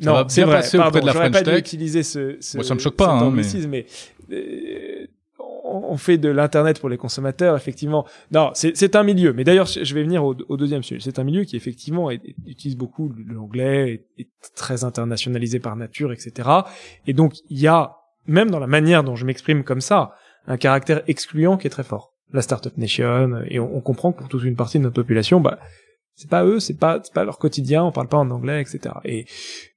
non, 0.00 0.24
c'est 0.28 0.42
vrai. 0.42 0.56
Passer 0.56 0.78
auprès 0.78 1.00
de 1.00 1.06
la 1.06 1.12
French 1.12 1.32
pas 1.32 1.42
Tech. 1.42 1.58
utiliser 1.58 2.02
ce, 2.02 2.36
ce, 2.40 2.56
Moi, 2.56 2.64
ça 2.64 2.74
me 2.74 2.80
choque 2.80 2.96
pas, 2.96 3.10
hein, 3.10 3.30
mais, 3.30 3.42
mais 3.68 3.86
euh, 4.32 5.06
on 5.64 5.96
fait 5.96 6.18
de 6.18 6.28
l'internet 6.28 6.80
pour 6.80 6.88
les 6.88 6.96
consommateurs, 6.96 7.56
effectivement. 7.56 8.06
Non, 8.30 8.50
c'est 8.54 8.96
un 8.96 9.02
milieu. 9.02 9.32
Mais 9.32 9.44
d'ailleurs, 9.44 9.66
je 9.66 9.94
vais 9.94 10.02
venir 10.02 10.24
au, 10.24 10.34
au 10.48 10.56
deuxième 10.56 10.82
sujet. 10.82 11.00
C'est 11.02 11.18
un 11.18 11.24
milieu 11.24 11.44
qui 11.44 11.56
effectivement 11.56 12.10
utilise 12.10 12.76
beaucoup 12.76 13.12
l'anglais, 13.26 14.04
est, 14.18 14.22
est 14.22 14.28
très 14.54 14.84
internationalisé 14.84 15.60
par 15.60 15.76
nature, 15.76 16.12
etc. 16.12 16.48
Et 17.06 17.12
donc, 17.12 17.34
il 17.48 17.58
y 17.58 17.66
a 17.68 17.96
même 18.26 18.50
dans 18.50 18.58
la 18.58 18.66
manière 18.66 19.04
dont 19.04 19.16
je 19.16 19.24
m'exprime 19.24 19.64
comme 19.64 19.80
ça, 19.80 20.14
un 20.46 20.56
caractère 20.56 21.02
excluant 21.06 21.56
qui 21.56 21.66
est 21.66 21.70
très 21.70 21.82
fort. 21.82 22.12
La 22.32 22.42
Startup 22.42 22.76
Nation, 22.78 23.42
et 23.46 23.60
on, 23.60 23.76
on 23.76 23.80
comprend 23.80 24.12
que 24.12 24.18
pour 24.18 24.28
toute 24.28 24.44
une 24.44 24.56
partie 24.56 24.78
de 24.78 24.84
notre 24.84 24.94
population, 24.94 25.40
bah, 25.40 25.58
c'est 26.14 26.28
pas 26.30 26.44
eux, 26.44 26.60
c'est 26.60 26.78
pas, 26.78 27.00
pas 27.14 27.24
leur 27.24 27.38
quotidien, 27.38 27.84
on 27.84 27.92
parle 27.92 28.08
pas 28.08 28.18
en 28.18 28.30
anglais, 28.30 28.60
etc. 28.60 28.94
Et 29.04 29.26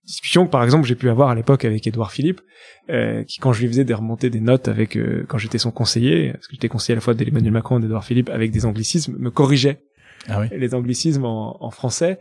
discussion 0.06 0.46
que 0.46 0.52
par 0.52 0.64
exemple 0.64 0.86
j'ai 0.86 0.96
pu 0.96 1.10
avoir 1.10 1.30
à 1.30 1.36
l'époque 1.36 1.66
avec 1.66 1.86
Edouard 1.88 2.12
Philippe, 2.12 2.42
euh, 2.90 3.24
qui 3.24 3.40
quand 3.40 3.54
je 3.54 3.62
lui 3.62 3.68
faisais 3.68 3.86
des 3.86 3.94
remontées 3.94 4.30
des 4.30 4.40
notes 4.40 4.68
avec 4.68 4.96
euh, 4.96 5.26
quand 5.28 5.38
j'étais 5.38 5.58
son 5.58 5.72
conseiller, 5.72 6.34
parce 6.34 6.48
que 6.48 6.54
j'étais 6.54 6.68
conseiller 6.68 6.94
à 6.94 6.98
la 6.98 7.02
fois 7.02 7.14
d'Emmanuel 7.14 7.52
Macron 7.52 7.80
et 7.80 7.82
d'Edouard 7.82 8.06
Philippe 8.06 8.30
avec 8.30 8.52
des 8.52 8.66
anglicismes, 8.66 9.16
me 9.18 9.32
corrigeait 9.32 9.82
ah 10.28 10.42
oui. 10.42 10.48
les 10.52 10.76
anglicismes 10.76 11.26
en, 11.26 11.64
en 11.64 11.72
français. 11.72 12.20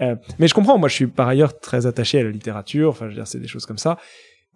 Euh, 0.00 0.16
mais 0.38 0.48
je 0.48 0.54
comprends, 0.54 0.78
moi 0.78 0.88
je 0.88 0.94
suis 0.94 1.06
par 1.06 1.28
ailleurs 1.28 1.58
très 1.58 1.86
attaché 1.86 2.18
à 2.18 2.24
la 2.24 2.30
littérature, 2.30 2.90
enfin 2.90 3.06
je 3.06 3.10
veux 3.10 3.16
dire 3.16 3.26
c'est 3.26 3.40
des 3.40 3.48
choses 3.48 3.66
comme 3.66 3.78
ça. 3.78 3.98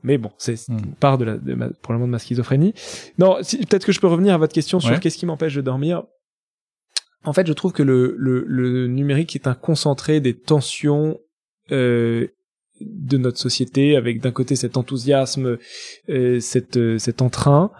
Mais 0.02 0.18
bon, 0.18 0.30
c'est 0.38 0.68
hmm. 0.68 0.78
une 0.78 0.94
part 0.94 1.18
de 1.18 1.24
la, 1.24 1.36
de 1.36 1.54
ma, 1.54 1.68
probablement 1.70 2.06
de 2.06 2.12
ma 2.12 2.18
schizophrénie. 2.18 2.74
Non, 3.18 3.38
si, 3.42 3.58
peut-être 3.58 3.86
que 3.86 3.92
je 3.92 4.00
peux 4.00 4.06
revenir 4.06 4.34
à 4.34 4.38
votre 4.38 4.52
question 4.52 4.78
sur 4.78 5.00
qu'est-ce 5.00 5.16
qui 5.16 5.26
m'empêche 5.26 5.54
de 5.54 5.62
dormir 5.62 6.04
en 7.24 7.32
fait, 7.32 7.46
je 7.46 7.52
trouve 7.52 7.72
que 7.72 7.82
le, 7.82 8.86
numérique 8.86 9.34
est 9.34 9.46
un 9.46 9.54
concentré 9.54 10.20
des 10.20 10.34
tensions 10.34 11.18
euh, 11.72 12.28
de 12.80 13.16
notre 13.16 13.38
société, 13.38 13.96
avec 13.96 14.20
d'un 14.20 14.32
côté 14.32 14.54
cet 14.54 14.76
enthousiasme, 14.76 15.58
euh, 16.08 16.40
cet, 16.40 16.76
euh, 16.76 16.98
cet 16.98 17.22
entrain, 17.22 17.72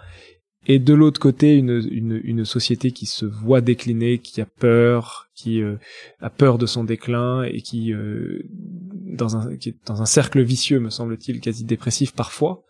et 0.65 0.79
de 0.79 0.93
l'autre 0.93 1.19
côté 1.19 1.55
une, 1.55 1.87
une, 1.91 2.19
une, 2.23 2.45
société 2.45 2.91
qui 2.91 3.05
se 3.05 3.25
voit 3.25 3.61
décliner, 3.61 4.17
qui 4.17 4.41
a 4.41 4.45
peur, 4.45 5.26
qui 5.37 5.61
euh, 5.61 5.75
a 6.19 6.31
peur 6.31 6.57
de 6.57 6.65
son 6.65 6.83
déclin 6.83 7.43
et 7.43 7.61
qui 7.61 7.93
euh, 7.93 8.41
dans 9.05 9.37
un 9.37 9.55
qui 9.55 9.69
est 9.69 9.75
dans 9.85 10.01
un 10.01 10.07
cercle 10.07 10.41
vicieux 10.41 10.79
me 10.79 10.89
semble-t-il 10.89 11.39
quasi 11.39 11.63
dépressif 11.63 12.13
parfois. 12.13 12.63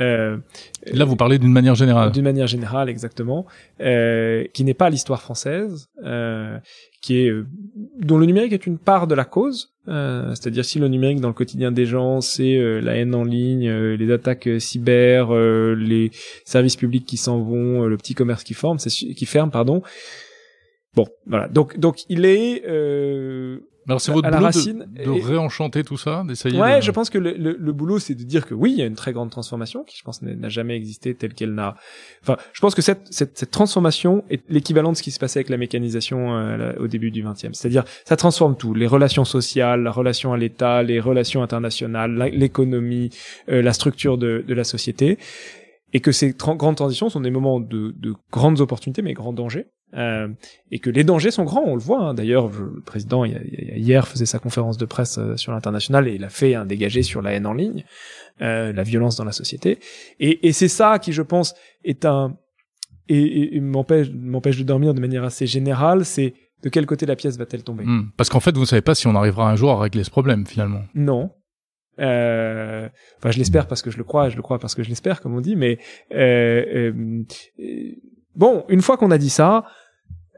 Euh, 0.00 0.38
Là 0.86 1.04
vous 1.04 1.16
parlez 1.16 1.38
d'une 1.38 1.52
manière 1.52 1.74
générale. 1.74 2.12
D'une 2.12 2.24
manière 2.24 2.46
générale 2.46 2.88
exactement, 2.88 3.44
euh, 3.80 4.44
qui 4.54 4.62
n'est 4.62 4.74
pas 4.74 4.88
l'histoire 4.88 5.20
française, 5.20 5.88
qui 7.02 7.16
est 7.18 7.32
dont 7.98 8.18
le 8.18 8.26
numérique 8.26 8.52
est 8.52 8.66
une 8.66 8.78
part 8.78 9.08
de 9.08 9.14
la 9.16 9.24
cause. 9.24 9.72
C'est-à-dire 9.86 10.64
si 10.64 10.78
le 10.78 10.88
numérique 10.88 11.20
dans 11.20 11.28
le 11.28 11.34
quotidien 11.34 11.72
des 11.72 11.86
gens 11.86 12.20
c'est 12.20 12.80
la 12.80 12.96
haine 12.96 13.14
en 13.14 13.24
ligne, 13.24 13.68
les 13.68 14.12
attaques 14.12 14.48
cyber, 14.58 15.32
les 15.32 16.10
services 16.44 16.76
publics 16.76 17.06
qui 17.06 17.16
s'en 17.16 17.40
vont, 17.40 17.84
le 17.84 17.96
petit 17.96 18.14
commerce 18.14 18.44
qui 18.44 18.54
forme, 18.54 18.78
qui 18.78 19.26
ferme 19.26 19.50
pardon 19.50 19.82
Bon, 20.96 21.06
voilà. 21.26 21.46
Donc, 21.48 21.78
donc 21.78 22.00
il 22.08 22.24
est 22.24 22.62
euh, 22.66 23.58
Alors 23.86 24.00
c'est 24.00 24.12
votre 24.12 24.26
à 24.26 24.30
la 24.30 24.38
boulot 24.38 24.46
racine. 24.46 24.86
de, 24.96 25.04
de 25.04 25.12
Et- 25.12 25.20
réenchanter 25.22 25.84
tout 25.84 25.98
ça, 25.98 26.24
d'essayer. 26.26 26.58
Ouais, 26.58 26.78
de... 26.78 26.82
je 26.82 26.90
pense 26.90 27.10
que 27.10 27.18
le, 27.18 27.32
le, 27.34 27.54
le 27.60 27.72
boulot, 27.72 27.98
c'est 27.98 28.14
de 28.14 28.22
dire 28.24 28.46
que 28.46 28.54
oui, 28.54 28.72
il 28.72 28.78
y 28.78 28.82
a 28.82 28.86
une 28.86 28.94
très 28.94 29.12
grande 29.12 29.30
transformation 29.30 29.84
qui, 29.84 29.96
je 29.98 30.02
pense, 30.02 30.22
n'a 30.22 30.48
jamais 30.48 30.74
existé 30.74 31.14
telle 31.14 31.34
qu'elle 31.34 31.52
n'a. 31.54 31.76
Enfin, 32.22 32.36
je 32.54 32.60
pense 32.62 32.74
que 32.74 32.80
cette, 32.82 33.02
cette, 33.10 33.36
cette 33.36 33.50
transformation 33.50 34.24
est 34.30 34.42
l'équivalent 34.48 34.90
de 34.92 34.96
ce 34.96 35.02
qui 35.02 35.10
se 35.10 35.18
passait 35.20 35.38
avec 35.40 35.50
la 35.50 35.58
mécanisation 35.58 36.34
euh, 36.34 36.72
au 36.80 36.86
début 36.88 37.10
du 37.10 37.22
XXe. 37.22 37.48
C'est-à-dire, 37.52 37.84
ça 38.06 38.16
transforme 38.16 38.56
tout 38.56 38.72
les 38.72 38.86
relations 38.86 39.26
sociales, 39.26 39.82
la 39.82 39.92
relation 39.92 40.32
à 40.32 40.38
l'État, 40.38 40.82
les 40.82 40.98
relations 40.98 41.42
internationales, 41.42 42.12
la- 42.14 42.30
l'économie, 42.30 43.10
euh, 43.50 43.60
la 43.60 43.74
structure 43.74 44.16
de, 44.16 44.42
de 44.48 44.54
la 44.54 44.64
société, 44.64 45.18
et 45.92 46.00
que 46.00 46.10
ces 46.10 46.32
grandes 46.32 46.76
transitions 46.76 47.10
sont 47.10 47.20
des 47.20 47.30
moments 47.30 47.60
de, 47.60 47.94
de 47.98 48.14
grandes 48.32 48.60
opportunités, 48.62 49.02
mais 49.02 49.12
grands 49.12 49.34
dangers. 49.34 49.66
Euh, 49.94 50.28
et 50.72 50.78
que 50.80 50.90
les 50.90 51.04
dangers 51.04 51.30
sont 51.30 51.44
grands, 51.44 51.62
on 51.64 51.74
le 51.74 51.80
voit. 51.80 52.00
hein. 52.08 52.14
D'ailleurs, 52.14 52.48
le 52.48 52.80
président 52.84 53.24
hier 53.24 54.06
faisait 54.08 54.26
sa 54.26 54.38
conférence 54.38 54.76
de 54.78 54.84
presse 54.84 55.16
euh, 55.18 55.36
sur 55.36 55.52
l'international 55.52 56.08
et 56.08 56.14
il 56.14 56.24
a 56.24 56.28
fait 56.28 56.54
un 56.54 56.66
dégagé 56.66 57.02
sur 57.02 57.22
la 57.22 57.32
haine 57.32 57.46
en 57.46 57.54
ligne, 57.54 57.84
euh, 58.42 58.72
la 58.72 58.82
violence 58.82 59.16
dans 59.16 59.24
la 59.24 59.32
société. 59.32 59.78
Et, 60.18 60.48
et 60.48 60.52
c'est 60.52 60.68
ça 60.68 60.98
qui, 60.98 61.12
je 61.12 61.22
pense, 61.22 61.54
est 61.84 62.04
un 62.04 62.36
et, 63.08 63.16
et- 63.22 63.56
et 63.56 63.60
m'empêche 63.60 64.08
m'empêche 64.10 64.58
de 64.58 64.64
dormir 64.64 64.92
de 64.92 65.00
manière 65.00 65.22
assez 65.24 65.46
générale. 65.46 66.04
C'est 66.04 66.34
de 66.64 66.68
quel 66.68 66.84
côté 66.84 67.06
la 67.06 67.14
pièce 67.14 67.38
va-t-elle 67.38 67.62
tomber? 67.62 67.84
Hmm. 67.84 68.10
Parce 68.16 68.28
qu'en 68.28 68.40
fait, 68.40 68.54
vous 68.54 68.62
ne 68.62 68.66
savez 68.66 68.82
pas 68.82 68.96
si 68.96 69.06
on 69.06 69.14
arrivera 69.14 69.48
un 69.48 69.54
jour 69.56 69.70
à 69.70 69.80
régler 69.80 70.02
ce 70.02 70.10
problème, 70.10 70.44
finalement. 70.46 70.82
Non. 70.94 71.30
Euh, 72.00 72.88
enfin, 73.18 73.30
je 73.30 73.38
l'espère 73.38 73.68
parce 73.68 73.80
que 73.82 73.90
je 73.90 73.96
le 73.98 74.04
crois, 74.04 74.28
je 74.28 74.36
le 74.36 74.42
crois 74.42 74.58
parce 74.58 74.74
que 74.74 74.82
je 74.82 74.88
l'espère, 74.88 75.20
comme 75.20 75.34
on 75.34 75.40
dit. 75.40 75.54
Mais 75.56 75.78
euh, 76.12 76.92
euh, 77.60 77.92
bon, 78.36 78.64
une 78.68 78.82
fois 78.82 78.96
qu'on 78.96 79.10
a 79.10 79.18
dit 79.18 79.30
ça, 79.30 79.64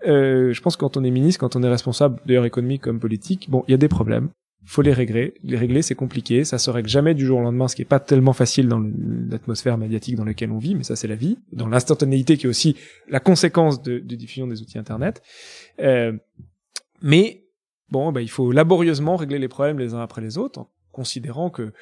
euh, 0.06 0.52
je 0.52 0.60
pense 0.60 0.76
que 0.76 0.80
quand 0.80 0.96
on 0.96 1.04
est 1.04 1.10
ministre, 1.10 1.40
quand 1.40 1.56
on 1.56 1.62
est 1.62 1.68
responsable, 1.68 2.20
d'ailleurs 2.26 2.44
économique 2.44 2.82
comme 2.82 3.00
politique, 3.00 3.50
bon, 3.50 3.64
il 3.68 3.72
y 3.72 3.74
a 3.74 3.78
des 3.78 3.88
problèmes. 3.88 4.30
Faut 4.64 4.82
les 4.82 4.92
régler. 4.92 5.34
Les 5.42 5.56
régler, 5.56 5.80
c'est 5.80 5.94
compliqué. 5.94 6.44
Ça 6.44 6.58
se 6.58 6.70
règle 6.70 6.88
jamais 6.88 7.14
du 7.14 7.24
jour 7.24 7.38
au 7.38 7.42
lendemain, 7.42 7.68
ce 7.68 7.76
qui 7.76 7.82
est 7.82 7.86
pas 7.86 8.00
tellement 8.00 8.34
facile 8.34 8.68
dans 8.68 8.82
l'atmosphère 9.30 9.78
médiatique 9.78 10.14
dans 10.14 10.24
laquelle 10.24 10.50
on 10.50 10.58
vit, 10.58 10.74
mais 10.74 10.84
ça, 10.84 10.94
c'est 10.94 11.08
la 11.08 11.14
vie. 11.14 11.38
Dans 11.52 11.68
l'instantanéité 11.68 12.36
qui 12.36 12.46
est 12.46 12.50
aussi 12.50 12.76
la 13.08 13.18
conséquence 13.18 13.82
de, 13.82 13.98
de 13.98 14.14
diffusion 14.14 14.46
des 14.46 14.60
outils 14.60 14.78
Internet. 14.78 15.22
Euh, 15.80 16.12
mais 17.00 17.44
bon, 17.90 18.12
bah, 18.12 18.20
il 18.20 18.28
faut 18.28 18.52
laborieusement 18.52 19.16
régler 19.16 19.38
les 19.38 19.48
problèmes 19.48 19.78
les 19.78 19.94
uns 19.94 20.00
après 20.00 20.20
les 20.20 20.36
autres, 20.36 20.60
en 20.60 20.70
considérant 20.92 21.48
que 21.48 21.72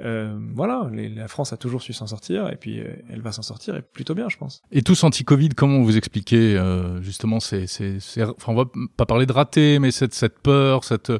euh, 0.00 0.38
voilà, 0.54 0.88
les- 0.92 1.08
la 1.08 1.26
France 1.28 1.52
a 1.52 1.56
toujours 1.56 1.82
su 1.82 1.92
s'en 1.92 2.06
sortir, 2.06 2.48
et 2.50 2.56
puis 2.56 2.80
euh, 2.80 2.94
elle 3.10 3.22
va 3.22 3.32
s'en 3.32 3.42
sortir 3.42 3.74
et 3.76 3.82
plutôt 3.82 4.14
bien, 4.14 4.28
je 4.28 4.36
pense. 4.36 4.62
Et 4.70 4.82
tous 4.82 5.02
anti-Covid, 5.02 5.50
comment 5.50 5.82
vous 5.82 5.96
expliquez 5.96 6.56
euh, 6.56 7.02
justement 7.02 7.40
ces, 7.40 7.66
ces, 7.66 7.98
ces- 8.00 8.22
enfin 8.24 8.52
on 8.52 8.56
va 8.56 8.64
pas 8.96 9.06
parler 9.06 9.26
de 9.26 9.32
raté, 9.32 9.78
mais 9.78 9.90
cette, 9.90 10.14
cette 10.14 10.38
peur, 10.40 10.84
cette 10.84 11.12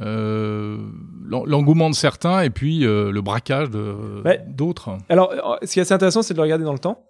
euh, 0.00 0.78
l'en- 1.24 1.44
l'engouement 1.44 1.90
de 1.90 1.94
certains 1.94 2.40
et 2.42 2.50
puis 2.50 2.84
euh, 2.86 3.10
le 3.12 3.20
braquage 3.20 3.70
de 3.70 4.22
Ouais. 4.24 4.42
d'autres. 4.48 4.96
Alors, 5.08 5.30
euh, 5.32 5.56
ce 5.62 5.72
qui 5.72 5.78
est 5.78 5.82
assez 5.82 5.94
intéressant, 5.94 6.22
c'est 6.22 6.34
de 6.34 6.38
le 6.38 6.42
regarder 6.42 6.64
dans 6.64 6.72
le 6.72 6.78
temps. 6.78 7.04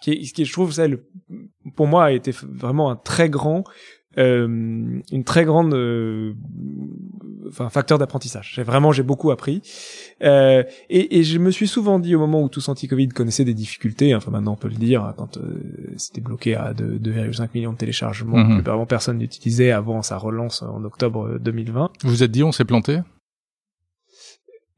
Qui 0.00 0.12
est, 0.12 0.24
ce 0.24 0.32
qui 0.32 0.42
est, 0.42 0.44
je 0.44 0.52
trouve, 0.52 0.72
ça, 0.72 0.88
le, 0.88 1.08
pour 1.76 1.86
moi, 1.86 2.04
a 2.06 2.10
été 2.12 2.32
vraiment 2.42 2.90
un 2.90 2.96
très 2.96 3.28
grand, 3.30 3.62
une 4.16 5.24
très 5.24 5.44
grande, 5.44 5.74
euh, 5.74 6.34
enfin, 7.48 7.68
facteur 7.70 7.98
d'apprentissage. 7.98 8.52
J'ai 8.54 8.62
vraiment, 8.62 8.92
j'ai 8.92 9.02
beaucoup 9.02 9.30
appris. 9.30 9.62
Euh, 10.22 10.62
et, 10.90 11.18
et 11.18 11.24
je 11.24 11.38
me 11.38 11.50
suis 11.50 11.68
souvent 11.68 11.98
dit 11.98 12.14
au 12.14 12.18
moment 12.18 12.42
où 12.42 12.48
tous 12.48 12.68
anti-Covid 12.68 13.08
connaissaient 13.08 13.44
des 13.44 13.54
difficultés, 13.54 14.14
enfin 14.14 14.30
maintenant 14.30 14.52
on 14.52 14.56
peut 14.56 14.68
le 14.68 14.74
dire, 14.74 15.14
quand 15.16 15.38
euh, 15.38 15.60
c'était 15.96 16.20
bloqué 16.20 16.54
à 16.54 16.74
2 16.74 16.98
2,5 16.98 17.48
millions 17.54 17.72
de 17.72 17.78
téléchargements, 17.78 18.38
Mhm. 18.38 18.62
que 18.62 18.68
vraiment 18.68 18.86
personne 18.86 19.18
n'utilisait 19.18 19.70
avant 19.70 20.02
sa 20.02 20.18
relance 20.18 20.62
en 20.62 20.84
octobre 20.84 21.38
2020. 21.40 21.90
Vous 22.02 22.10
vous 22.10 22.22
êtes 22.22 22.30
dit 22.30 22.42
on 22.42 22.52
s'est 22.52 22.64
planté? 22.64 22.98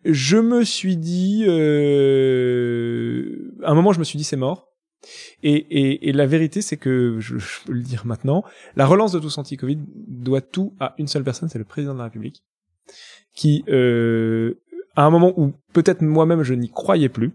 Je 0.06 0.36
me 0.36 0.64
suis 0.64 0.98
dit, 0.98 1.44
euh, 1.48 3.54
à 3.62 3.70
un 3.70 3.74
moment, 3.74 3.92
je 3.92 3.98
me 3.98 4.04
suis 4.04 4.18
dit 4.18 4.24
c'est 4.24 4.36
mort. 4.36 4.68
Et, 5.42 5.54
et, 5.54 6.08
et 6.08 6.12
la 6.12 6.26
vérité, 6.26 6.62
c'est 6.62 6.76
que 6.76 7.18
je, 7.20 7.38
je 7.38 7.60
peux 7.64 7.72
le 7.72 7.82
dire 7.82 8.06
maintenant, 8.06 8.44
la 8.76 8.86
relance 8.86 9.12
de 9.12 9.18
tous 9.18 9.38
anti-Covid 9.38 9.78
doit 10.08 10.40
tout 10.40 10.74
à 10.80 10.94
une 10.98 11.08
seule 11.08 11.24
personne, 11.24 11.48
c'est 11.48 11.58
le 11.58 11.64
président 11.64 11.92
de 11.94 11.98
la 11.98 12.04
République, 12.04 12.42
qui, 13.34 13.64
euh, 13.68 14.54
à 14.96 15.04
un 15.04 15.10
moment 15.10 15.32
où 15.36 15.52
peut-être 15.72 16.02
moi-même 16.02 16.42
je 16.42 16.54
n'y 16.54 16.70
croyais 16.70 17.08
plus, 17.08 17.32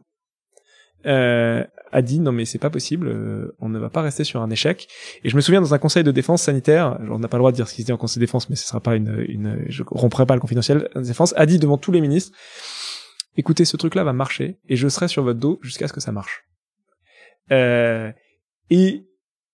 euh, 1.05 1.63
a 1.91 2.01
dit 2.01 2.19
non 2.19 2.31
mais 2.31 2.45
c'est 2.45 2.59
pas 2.59 2.69
possible, 2.69 3.07
euh, 3.07 3.55
on 3.59 3.69
ne 3.69 3.79
va 3.79 3.89
pas 3.89 4.01
rester 4.01 4.23
sur 4.23 4.41
un 4.41 4.49
échec. 4.49 4.87
Et 5.23 5.29
je 5.29 5.35
me 5.35 5.41
souviens 5.41 5.61
dans 5.61 5.73
un 5.73 5.77
conseil 5.79 6.03
de 6.03 6.11
défense 6.11 6.43
sanitaire, 6.43 6.99
on 7.09 7.19
n'a 7.19 7.27
pas 7.27 7.37
le 7.37 7.41
droit 7.41 7.51
de 7.51 7.55
dire 7.55 7.67
ce 7.67 7.73
qui 7.73 7.81
se 7.81 7.85
dit 7.85 7.93
en 7.93 7.97
conseil 7.97 8.19
de 8.19 8.25
défense, 8.25 8.49
mais 8.49 8.55
ce 8.55 8.67
sera 8.67 8.79
pas 8.79 8.95
une, 8.95 9.25
une 9.27 9.65
je 9.67 9.83
romprai 9.85 10.25
pas 10.25 10.35
le 10.35 10.41
confidentiel 10.41 10.89
de 10.95 11.01
défense, 11.01 11.33
a 11.37 11.45
dit 11.45 11.59
devant 11.59 11.77
tous 11.77 11.91
les 11.91 12.01
ministres, 12.01 12.37
écoutez 13.37 13.65
ce 13.65 13.77
truc-là 13.77 14.03
va 14.03 14.13
marcher 14.13 14.59
et 14.67 14.75
je 14.75 14.87
serai 14.87 15.07
sur 15.07 15.23
votre 15.23 15.39
dos 15.39 15.59
jusqu'à 15.61 15.87
ce 15.87 15.93
que 15.93 16.01
ça 16.01 16.11
marche. 16.11 16.48
Euh, 17.51 18.11
et 18.69 19.05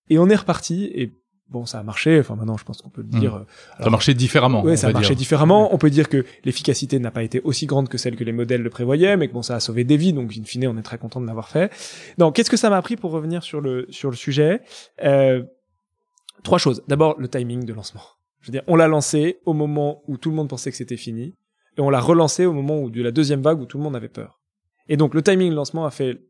et 0.09 0.19
on 0.19 0.29
est 0.29 0.35
reparti 0.35 0.85
et 0.93 1.13
bon 1.49 1.65
ça 1.65 1.79
a 1.79 1.83
marché. 1.83 2.19
Enfin 2.19 2.35
maintenant 2.35 2.57
je 2.57 2.63
pense 2.63 2.81
qu'on 2.81 2.89
peut 2.89 3.01
le 3.01 3.07
dire. 3.19 3.35
euh, 3.35 3.43
Ça 3.71 3.75
alors- 3.79 3.91
marchait 3.91 4.13
différemment. 4.13 4.63
On 4.65 4.75
ça 4.75 4.87
a 4.87 4.91
marché 4.91 5.09
dire. 5.09 5.17
différemment. 5.17 5.73
On 5.73 5.77
peut 5.77 5.89
dire 5.89 6.09
que 6.09 6.25
l'efficacité 6.43 6.99
n'a 6.99 7.11
pas 7.11 7.23
été 7.23 7.41
aussi 7.41 7.65
grande 7.65 7.87
que 7.89 7.97
celle 7.97 8.15
que 8.15 8.23
les 8.23 8.31
modèles 8.33 8.61
le 8.61 8.69
prévoyaient, 8.69 9.17
mais 9.17 9.27
que 9.27 9.33
bon, 9.33 9.41
ça 9.41 9.55
a 9.55 9.59
sauvé 9.59 9.83
des 9.83 9.97
vies, 9.97 10.13
donc 10.13 10.31
in 10.37 10.43
fine, 10.43 10.67
on 10.67 10.77
est 10.77 10.81
très 10.83 10.97
content 10.97 11.21
de 11.21 11.27
l'avoir 11.27 11.47
fait. 11.49 11.71
Donc, 12.17 12.35
qu'est-ce 12.35 12.49
que 12.49 12.57
ça 12.57 12.69
m'a 12.69 12.77
appris 12.77 12.97
pour 12.97 13.11
revenir 13.11 13.43
sur 13.43 13.61
le 13.61 13.85
sur 13.89 14.09
le 14.09 14.15
sujet? 14.15 14.61
Euh, 15.03 15.43
Trois 16.43 16.59
choses. 16.59 16.83
D'abord, 16.87 17.15
le 17.19 17.27
timing 17.27 17.65
de 17.65 17.73
lancement. 17.73 18.01
Je 18.41 18.47
veux 18.47 18.51
dire, 18.51 18.61
on 18.67 18.75
l'a 18.75 18.87
lancé 18.87 19.39
au 19.45 19.53
moment 19.53 20.03
où 20.07 20.17
tout 20.17 20.29
le 20.29 20.35
monde 20.35 20.47
pensait 20.49 20.69
que 20.69 20.77
c'était 20.77 20.97
fini, 20.97 21.33
et 21.77 21.81
on 21.81 21.89
l'a 21.89 21.99
relancé 21.99 22.45
au 22.45 22.53
moment 22.53 22.79
où 22.79 22.91
de 22.91 23.01
la 23.01 23.09
deuxième 23.11 23.41
vague 23.41 23.59
où 23.59 23.65
tout 23.65 23.79
le 23.79 23.83
monde 23.83 23.95
avait 23.95 24.09
peur. 24.09 24.39
Et 24.87 24.95
donc, 24.97 25.15
le 25.15 25.23
timing 25.23 25.49
de 25.49 25.55
lancement 25.55 25.87
a 25.87 25.89
fait 25.91 26.21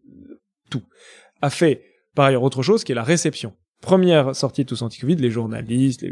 tout. 0.69 0.84
A 1.42 1.50
fait 1.50 1.82
par 2.15 2.25
ailleurs 2.25 2.44
autre 2.44 2.63
chose 2.63 2.84
qui 2.84 2.92
est 2.92 2.96
la 2.96 3.04
réception. 3.04 3.54
Première 3.82 4.36
sortie 4.36 4.63
de 4.63 4.70
tous 4.70 4.82
anti-Covid, 4.82 5.18
les 5.18 5.30
journalistes, 5.30 6.04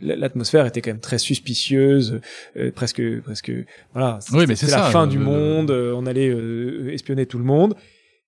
l'atmosphère 0.00 0.66
était 0.66 0.80
quand 0.80 0.90
même 0.90 1.00
très 1.00 1.18
suspicieuse, 1.18 2.20
euh, 2.56 2.72
presque, 2.72 3.00
presque, 3.20 3.52
voilà. 3.92 4.18
Oui, 4.32 4.46
mais 4.48 4.56
c'est 4.56 4.66
c'était 4.66 4.72
la 4.78 4.84
ça, 4.84 4.90
fin 4.90 5.04
le- 5.04 5.12
du 5.12 5.18
le- 5.18 5.24
monde, 5.24 5.70
euh, 5.70 5.92
on 5.94 6.06
allait 6.06 6.28
euh, 6.30 6.90
espionner 6.92 7.26
tout 7.26 7.38
le 7.38 7.44
monde. 7.44 7.74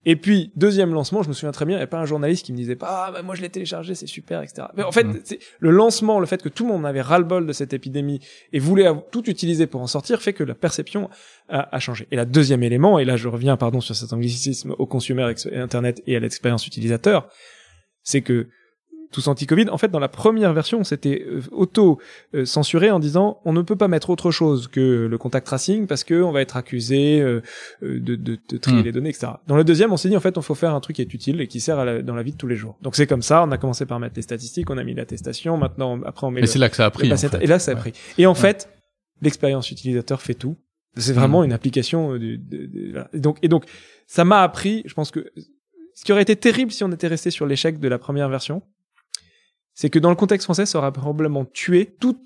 Et 0.08 0.14
puis, 0.16 0.52
deuxième 0.54 0.94
lancement, 0.94 1.22
je 1.24 1.28
me 1.28 1.34
souviens 1.34 1.50
très 1.50 1.64
bien, 1.66 1.74
il 1.76 1.80
n'y 1.80 1.82
a 1.84 1.88
pas 1.88 1.98
un 1.98 2.06
journaliste 2.06 2.46
qui 2.46 2.52
me 2.52 2.56
disait 2.56 2.76
pas, 2.76 3.06
ah, 3.08 3.10
bah, 3.12 3.22
moi 3.22 3.34
je 3.34 3.42
l'ai 3.42 3.48
téléchargé, 3.48 3.96
c'est 3.96 4.06
super, 4.06 4.40
etc. 4.40 4.68
Mais 4.76 4.84
en 4.84 4.92
fait, 4.92 5.02
Mm. 5.02 5.20
c'est- 5.24 5.40
le 5.58 5.70
lancement, 5.72 6.20
le 6.20 6.26
fait 6.26 6.40
que 6.42 6.48
tout 6.48 6.64
le 6.64 6.72
monde 6.72 6.86
avait 6.86 7.00
ras-le-bol 7.00 7.44
de 7.44 7.52
cette 7.52 7.72
épidémie 7.74 8.20
et 8.52 8.60
voulait 8.60 8.88
tout 9.10 9.28
utiliser 9.28 9.66
pour 9.66 9.80
en 9.82 9.88
sortir, 9.88 10.22
fait 10.22 10.32
que 10.32 10.44
la 10.44 10.54
perception 10.54 11.10
a, 11.48 11.74
a 11.74 11.78
changé. 11.80 12.06
Et 12.12 12.16
la 12.16 12.24
deuxième 12.24 12.62
élément, 12.62 13.00
et 13.00 13.04
là 13.04 13.16
je 13.16 13.26
reviens, 13.28 13.56
pardon, 13.56 13.80
sur 13.80 13.96
cet 13.96 14.12
anglicisme 14.12 14.74
au 14.78 14.86
consumer 14.86 15.24
internet 15.54 16.00
et 16.06 16.14
à 16.16 16.20
l'expérience 16.20 16.66
utilisateur, 16.68 17.28
c'est 18.04 18.20
que 18.22 18.46
tous 19.12 19.28
anti-Covid, 19.28 19.68
en 19.70 19.78
fait, 19.78 19.88
dans 19.88 19.98
la 19.98 20.08
première 20.08 20.52
version, 20.52 20.82
c'était 20.84 21.24
euh, 21.26 21.40
auto-censuré 21.52 22.90
en 22.90 22.98
disant 22.98 23.40
on 23.44 23.52
ne 23.52 23.62
peut 23.62 23.76
pas 23.76 23.88
mettre 23.88 24.10
autre 24.10 24.30
chose 24.30 24.68
que 24.68 25.06
le 25.06 25.18
contact 25.18 25.46
tracing 25.46 25.86
parce 25.86 26.04
que 26.04 26.22
on 26.22 26.32
va 26.32 26.40
être 26.42 26.56
accusé 26.56 27.20
euh, 27.20 27.40
euh, 27.82 28.00
de, 28.00 28.16
de, 28.16 28.38
de 28.48 28.56
trier 28.58 28.80
Hmm. 28.80 28.84
les 28.84 28.92
données, 28.92 29.08
etc. 29.10 29.28
Dans 29.46 29.56
le 29.56 29.64
deuxième, 29.64 29.92
on 29.92 29.96
s'est 29.96 30.08
dit 30.08 30.16
en 30.16 30.20
fait, 30.20 30.36
on 30.38 30.42
faut 30.42 30.54
faire 30.54 30.74
un 30.74 30.80
truc 30.80 30.96
qui 30.96 31.02
est 31.02 31.14
utile 31.14 31.40
et 31.40 31.46
qui 31.46 31.60
sert 31.60 31.78
à 31.78 31.84
la- 31.84 32.02
dans 32.02 32.14
la 32.14 32.22
vie 32.22 32.32
de 32.32 32.36
tous 32.36 32.46
les 32.48 32.56
jours. 32.56 32.76
Donc 32.82 32.96
c'est 32.96 33.06
comme 33.06 33.22
ça, 33.22 33.42
on 33.42 33.50
a 33.52 33.58
commencé 33.58 33.86
par 33.86 34.00
mettre 34.00 34.16
les 34.16 34.22
statistiques, 34.22 34.68
on 34.70 34.78
a 34.78 34.84
mis 34.84 34.94
l'attestation, 34.94 35.56
maintenant, 35.56 36.00
après 36.04 36.26
on 36.26 36.30
met 36.30 36.40
Et 36.42 36.46
c'est 36.46 36.58
là 36.58 36.68
que 36.68 36.76
ça 36.76 36.84
a 36.86 36.90
pris. 36.90 37.12
en 37.12 37.16
fait. 37.16 37.36
Et 37.40 37.46
là, 37.46 37.58
ça 37.58 37.72
a 37.72 37.74
Ouais. 37.74 37.80
pris. 37.80 37.92
Et 38.18 38.26
en 38.26 38.34
fait, 38.34 38.68
l'expérience 39.22 39.70
utilisateur 39.70 40.20
fait 40.20 40.34
tout. 40.34 40.56
C'est 40.98 41.12
vraiment 41.12 41.42
Mm. 41.42 41.44
une 41.46 41.52
application 41.52 42.12
euh, 42.14 42.18
du- 42.18 42.38
de, 42.38 42.66
de- 42.66 42.90
voilà. 42.92 43.08
et 43.12 43.20
donc 43.20 43.38
et 43.42 43.48
donc 43.48 43.64
ça 44.06 44.24
m'a 44.24 44.42
appris. 44.42 44.82
Je 44.86 44.94
pense 44.94 45.10
que 45.10 45.30
ce 45.94 46.04
qui 46.04 46.12
aurait 46.12 46.22
été 46.22 46.36
terrible 46.36 46.70
si 46.72 46.84
on 46.84 46.92
était 46.92 47.06
resté 47.06 47.30
sur 47.30 47.46
l'échec 47.46 47.78
de 47.78 47.88
la 47.88 47.98
première 47.98 48.28
version, 48.30 48.62
c'est 49.78 49.90
que 49.90 49.98
dans 50.00 50.10
le 50.10 50.16
contexte 50.16 50.44
français, 50.46 50.66
ça 50.66 50.78
aurait 50.78 50.90
probablement 50.90 51.44
tué 51.44 51.94
tout 52.00 52.18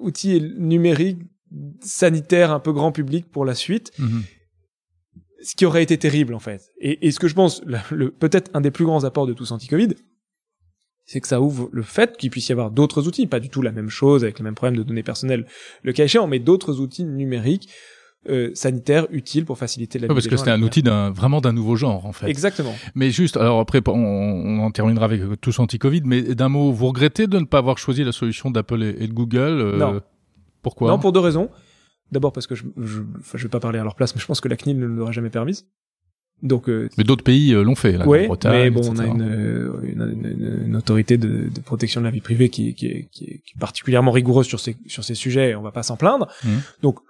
outil 0.00 0.40
numérique 0.58 1.18
sanitaire 1.80 2.52
un 2.52 2.60
peu 2.60 2.72
grand 2.72 2.92
public 2.92 3.26
pour 3.30 3.44
la 3.44 3.54
suite 3.54 3.90
Mhm. 3.98 4.22
ce 5.42 5.54
qui 5.56 5.64
aurait 5.66 5.82
été 5.82 5.96
terrible 5.98 6.34
en 6.34 6.38
fait. 6.40 6.72
Et, 6.80 7.06
et 7.06 7.10
ce 7.10 7.18
que 7.18 7.26
je 7.28 7.34
pense, 7.34 7.62
le, 7.64 7.78
le- 7.90 8.10
peut-être 8.10 8.50
un 8.54 8.60
des 8.60 8.70
plus 8.70 8.84
grands 8.84 9.04
apports 9.04 9.26
de 9.26 9.32
tous 9.32 9.50
anti-Covid, 9.52 9.94
c'est 11.06 11.20
que 11.22 11.28
ça 11.28 11.40
ouvre 11.40 11.68
le 11.72 11.82
fait 11.82 12.16
qu'il 12.18 12.28
puisse 12.30 12.48
y 12.48 12.52
avoir 12.52 12.70
d'autres 12.70 13.06
outils, 13.08 13.26
pas 13.26 13.40
du 13.40 13.48
tout 13.48 13.62
la 13.62 13.72
même 13.72 13.88
chose 13.88 14.24
avec 14.24 14.38
le 14.38 14.44
même 14.44 14.54
problème 14.54 14.76
de 14.76 14.82
données 14.82 15.02
personnelles, 15.02 15.46
le 15.82 15.92
cas 15.94 16.04
échéant, 16.04 16.26
mais 16.26 16.38
d'autres 16.38 16.80
outils 16.80 17.04
numériques 17.04 17.70
euh, 18.28 18.50
sanitaires 18.54 19.06
utiles 19.10 19.44
pour 19.44 19.58
faciliter 19.58 19.98
la 19.98 20.06
vie 20.06 20.10
Ouais, 20.10 20.14
parce 20.14 20.24
des 20.24 20.30
que 20.30 20.36
c'était 20.36 20.50
un 20.50 20.62
outil 20.62 20.82
d'un 20.82 21.10
vraiment 21.10 21.40
d'un 21.40 21.52
nouveau 21.52 21.76
genre 21.76 22.04
en 22.04 22.12
fait. 22.12 22.28
Exactement. 22.28 22.74
Mais 22.94 23.10
juste, 23.10 23.36
alors 23.36 23.60
après, 23.60 23.80
on, 23.86 23.92
on 23.92 24.58
en 24.60 24.70
terminera 24.70 25.04
avec 25.04 25.22
tous 25.40 25.58
anti-Covid, 25.60 26.02
mais 26.04 26.22
d'un 26.34 26.48
mot, 26.48 26.72
vous 26.72 26.88
regrettez 26.88 27.26
de 27.26 27.38
ne 27.38 27.44
pas 27.44 27.58
avoir 27.58 27.78
choisi 27.78 28.02
la 28.04 28.12
solution 28.12 28.50
d'Apple 28.50 28.82
et, 28.82 28.96
et 29.04 29.06
de 29.06 29.12
Google 29.12 29.38
euh, 29.60 29.78
Non. 29.78 30.00
Pourquoi? 30.62 30.90
Non, 30.90 30.98
pour 30.98 31.12
deux 31.12 31.20
raisons. 31.20 31.48
D'abord 32.10 32.32
parce 32.32 32.46
que 32.46 32.54
je, 32.54 32.64
je, 32.76 33.02
je 33.34 33.42
vais 33.42 33.48
pas 33.50 33.60
parler 33.60 33.78
à 33.78 33.84
leur 33.84 33.94
place, 33.94 34.14
mais 34.14 34.20
je 34.20 34.26
pense 34.26 34.40
que 34.40 34.48
la 34.48 34.56
CNIL 34.56 34.78
ne 34.78 34.86
l'aurait 34.86 35.12
jamais 35.12 35.30
permise. 35.30 35.66
Donc, 36.42 36.68
euh, 36.68 36.88
mais 36.96 37.02
d'autres 37.04 37.24
pays 37.24 37.52
euh, 37.52 37.62
l'ont 37.64 37.74
fait, 37.74 37.92
la 37.98 38.06
ouais, 38.06 38.26
Bretagne, 38.28 38.52
mais 38.64 38.70
bon, 38.70 38.80
on 38.88 38.92
etc. 38.94 39.08
a 39.08 39.12
une, 39.12 39.22
euh, 39.22 39.80
une, 39.82 40.20
une- 40.22 40.62
une 40.68 40.76
autorité 40.76 41.18
de, 41.18 41.48
de 41.52 41.60
protection 41.60 42.00
de 42.00 42.04
la 42.06 42.12
vie 42.12 42.20
privée 42.20 42.48
qui, 42.48 42.68
est- 42.68 42.72
qui, 42.74 42.86
est, 42.86 43.08
qui, 43.10 43.24
est, 43.24 43.38
qui 43.44 43.52
est 43.56 43.58
particulièrement 43.58 44.12
rigoureuse 44.12 44.46
sur 44.46 44.60
ces 44.60 44.76
sur 44.86 45.02
ces 45.02 45.16
sujets. 45.16 45.50
et 45.50 45.54
On 45.56 45.62
va 45.62 45.72
pas 45.72 45.82
s'en 45.82 45.96
plaindre. 45.96 46.28
Mhm. 46.44 46.60
Donc, 46.82 46.98
euh, 47.00 47.02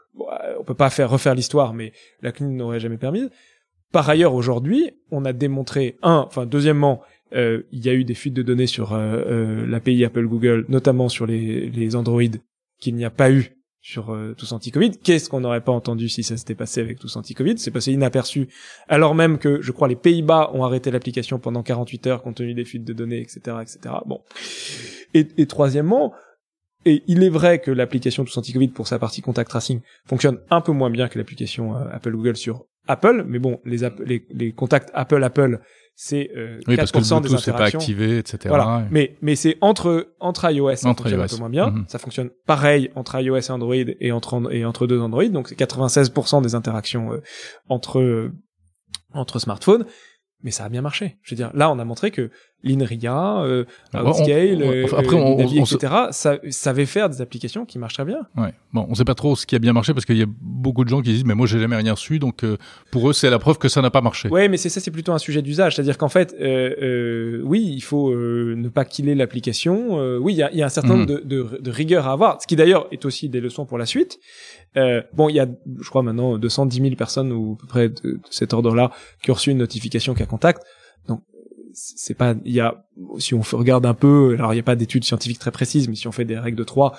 on 0.59 0.65
peut 0.65 0.75
pas 0.75 0.91
faire 0.91 1.11
refaire 1.11 1.35
l'histoire, 1.35 1.75
mais 1.75 1.93
la 2.23 2.33
CNIL 2.33 2.57
n'aurait 2.57 2.81
jamais 2.81 2.99
permis. 2.99 3.29
Par 3.93 4.09
ailleurs, 4.09 4.35
aujourd'hui, 4.35 4.91
on 5.11 5.25
a 5.25 5.33
démontré 5.33 5.97
un, 6.03 6.25
enfin, 6.27 6.45
deuxièmement, 6.45 7.03
euh, 7.35 7.63
il 7.73 7.85
y 7.85 7.89
a 7.89 7.95
eu 7.95 8.05
des 8.05 8.15
fuites 8.15 8.35
de 8.35 8.43
données 8.43 8.67
sur 8.67 8.93
euh, 8.93 9.23
euh, 9.27 9.67
l'API 9.67 10.05
Apple 10.05 10.27
Google, 10.27 10.67
notamment 10.69 11.09
sur 11.09 11.27
les, 11.27 11.69
les 11.71 11.91
qu'il 12.81 12.95
n'y 12.95 13.05
a 13.05 13.11
pas 13.11 13.31
eu 13.31 13.59
sur 13.81 14.13
euh, 14.13 14.35
tous 14.37 14.53
anti-Covid. 14.53 14.99
Qu'est-ce 14.99 15.31
qu'on 15.31 15.41
n'aurait 15.41 15.63
pas 15.63 15.73
entendu 15.73 16.09
si 16.09 16.23
ça 16.23 16.37
s'était 16.37 16.55
passé 16.55 16.81
avec 16.81 16.99
tous 16.99 17.17
anti-Covid? 17.17 17.59
C'est 17.59 17.71
passé 17.71 17.93
inaperçu, 17.93 18.49
alors 18.89 19.15
même 19.15 19.39
que, 19.39 19.63
je 19.63 19.73
crois, 19.73 19.89
les 19.89 19.97
Pays-Bas 19.97 20.51
ont 20.53 20.65
arrêté 20.65 20.91
l'application 20.91 21.39
pendant 21.39 21.63
48 21.63 22.07
heures 22.07 22.23
compte 22.23 22.37
tenu 22.37 22.55
des 22.55 22.65
fuites 22.65 22.85
de 22.85 22.93
données, 22.93 23.21
etc., 23.21 23.57
etc. 23.63 23.95
Bon. 24.07 24.21
Et, 25.15 25.27
et 25.39 25.47
troisièmement, 25.47 26.13
et 26.85 27.03
il 27.07 27.23
est 27.23 27.29
vrai 27.29 27.59
que 27.61 27.71
l'application 27.71 28.25
tous 28.25 28.37
anti-Covid 28.39 28.69
pour 28.69 28.87
sa 28.89 28.99
partie 28.99 29.21
contact 29.21 29.51
tracing 29.51 29.81
fonctionne 30.07 30.39
un 30.51 30.61
peu 30.61 30.73
moins 30.73 30.91
bien 30.91 31.09
que 31.09 31.19
l'application 31.19 31.77
euh, 31.77 31.85
Apple 31.93 32.13
Google 32.13 32.37
sur 32.37 32.65
Apple, 32.87 33.25
mais 33.29 33.39
bon, 33.39 33.61
les, 33.67 33.85
app- 33.85 34.01
les, 34.05 34.27
les 34.31 34.53
contacts 34.53 34.91
Apple 34.95 35.23
Apple, 35.23 35.61
c'est 35.95 36.31
euh, 36.37 36.59
Oui, 36.69 36.77
parce 36.77 36.91
que 36.93 36.99
le 36.99 37.05
4% 37.05 37.21
des 37.23 37.29
Bluetooth 37.29 37.47
n'est 37.47 37.53
pas 37.53 37.57
interactions. 37.57 37.79
activé, 37.81 38.19
etc. 38.19 38.39
Voilà. 38.47 38.87
Mais, 38.91 39.17
mais 39.21 39.37
c'est 39.37 39.59
entre, 39.61 40.15
entre 40.21 40.51
iOS, 40.51 40.77
ça 40.77 40.89
Entre 40.89 41.03
fonctionne 41.03 41.21
un 41.21 41.25
iOS. 41.25 41.29
peu 41.35 41.37
moins 41.41 41.51
bien. 41.51 41.71
Mhm. 41.71 41.85
Ça 41.89 41.99
fonctionne 41.99 42.31
pareil 42.47 42.91
entre 42.95 43.21
iOS 43.21 43.37
et 43.37 43.51
Android 43.51 43.75
et 43.75 44.13
entre, 44.13 44.35
and- 44.35 44.49
et 44.51 44.65
entre 44.65 44.87
deux 44.87 45.01
Android. 45.01 45.27
Donc 45.27 45.49
c'est 45.49 45.59
96% 45.59 46.41
des 46.43 46.55
interactions 46.55 47.13
euh, 47.13 47.21
entre, 47.69 47.99
euh, 47.99 48.33
entre 49.13 49.39
smartphones. 49.39 49.85
Mais 50.45 50.52
ça 50.52 50.64
a 50.64 50.68
bien 50.68 50.83
marché. 50.83 51.16
Je 51.23 51.35
veux 51.35 51.37
dire, 51.37 51.50
là, 51.54 51.68
on 51.71 51.78
a 51.80 51.85
montré 51.85 52.12
que 52.12 52.30
l'Inria, 52.62 53.40
euh, 53.42 53.64
on- 53.95 53.99
on- 53.99 54.28
euh, 54.28 54.85
après, 54.97 55.16
euh, 55.16 55.21
on- 55.21 55.37
Navi, 55.38 55.61
on 55.61 55.64
se- 55.64 55.75
etc., 55.76 55.92
ça, 56.11 56.38
savait 56.50 56.87
faire 56.87 57.09
des 57.09 57.21
applications 57.21 57.64
qui 57.64 57.78
marchent 57.78 57.95
très 57.95 58.04
bien. 58.04 58.21
Ouais. 58.37 58.52
Bon, 58.73 58.87
on 58.88 58.95
sait 58.95 59.04
pas 59.04 59.14
trop 59.14 59.35
ce 59.37 59.47
qui 59.47 59.57
a 59.57 59.59
bien 59.59 59.73
marché 59.73 59.95
parce 59.95 60.04
qu'il 60.04 60.16
y 60.16 60.23
a 60.23 60.26
beaucoup 60.40 60.85
de 60.85 60.88
gens 60.88 61.00
qui 61.02 61.11
disent 61.12 61.25
mais 61.25 61.35
moi 61.35 61.47
j'ai 61.47 61.59
jamais 61.59 61.76
rien 61.76 61.92
reçu 61.92 62.18
donc 62.18 62.45
euh, 62.45 62.57
pour 62.90 63.09
eux 63.09 63.12
c'est 63.12 63.30
la 63.30 63.38
preuve 63.38 63.59
que 63.59 63.68
ça 63.68 63.80
n'a 63.80 63.90
pas 63.90 64.00
marché. 64.00 64.28
Ouais, 64.28 64.49
mais 64.49 64.57
c'est 64.57 64.68
ça, 64.68 64.80
c'est 64.80 64.90
plutôt 64.90 65.12
un 65.12 65.18
sujet 65.18 65.40
d'usage. 65.42 65.76
C'est-à-dire 65.76 65.99
qu'en 65.99 66.09
fait, 66.09 66.35
euh, 66.40 66.75
euh, 66.83 67.42
oui, 67.45 67.64
il 67.75 67.80
faut 67.80 68.11
euh, 68.11 68.54
ne 68.57 68.68
pas 68.68 68.85
killer 68.85 69.14
l'application. 69.14 69.99
Euh, 70.00 70.18
oui, 70.18 70.35
il 70.35 70.37
y 70.38 70.42
a, 70.42 70.52
y 70.52 70.62
a 70.62 70.66
un 70.66 70.68
certain 70.68 70.95
Mhm. 70.95 70.99
nombre 71.07 71.07
de, 71.07 71.21
de, 71.25 71.59
de 71.61 71.71
rigueur 71.71 72.07
à 72.09 72.12
avoir, 72.12 72.40
ce 72.42 72.47
qui 72.47 72.57
d'ailleurs 72.57 72.87
est 72.92 73.04
aussi 73.04 73.28
des 73.28 73.40
leçons 73.40 73.66
pour 73.66 73.78
la 73.78 73.87
suite. 73.87 74.18
Euh, 74.77 75.03
bon, 75.13 75.29
il 75.29 75.35
y 75.37 75.41
a, 75.41 75.47
je 75.81 75.89
crois 75.89 76.03
maintenant 76.03 76.39
210 76.39 76.81
000 76.83 76.95
personnes 76.95 77.33
ou 77.33 77.55
à 77.59 77.61
peu 77.61 77.67
près 77.67 77.89
de, 77.89 77.95
de 78.13 78.21
cet 78.31 78.53
ordre-là 78.53 78.91
qui 79.23 79.31
ont 79.31 79.35
reçu 79.35 79.51
une 79.51 79.59
notification 79.59 80.15
qu'à 80.15 80.27
contact. 80.27 80.63
Donc 81.09 81.23
c'est 81.73 82.15
pas, 82.15 82.35
il 82.45 82.53
y 82.53 82.61
a, 82.61 82.85
si 83.19 83.35
on 83.35 83.41
regarde 83.41 83.87
un 83.87 83.95
peu, 83.95 84.35
alors 84.39 84.53
il 84.53 84.57
n'y 84.57 84.61
a 84.61 84.65
pas 84.65 84.77
d'études 84.77 85.05
scientifiques 85.05 85.39
très 85.39 85.51
précises, 85.53 85.89
mais 85.89 85.95
si 85.95 86.09
on 86.09 86.13
fait 86.13 86.25
des 86.25 86.39
règles 86.39 86.59
de 86.59 86.65
trois, 86.65 86.97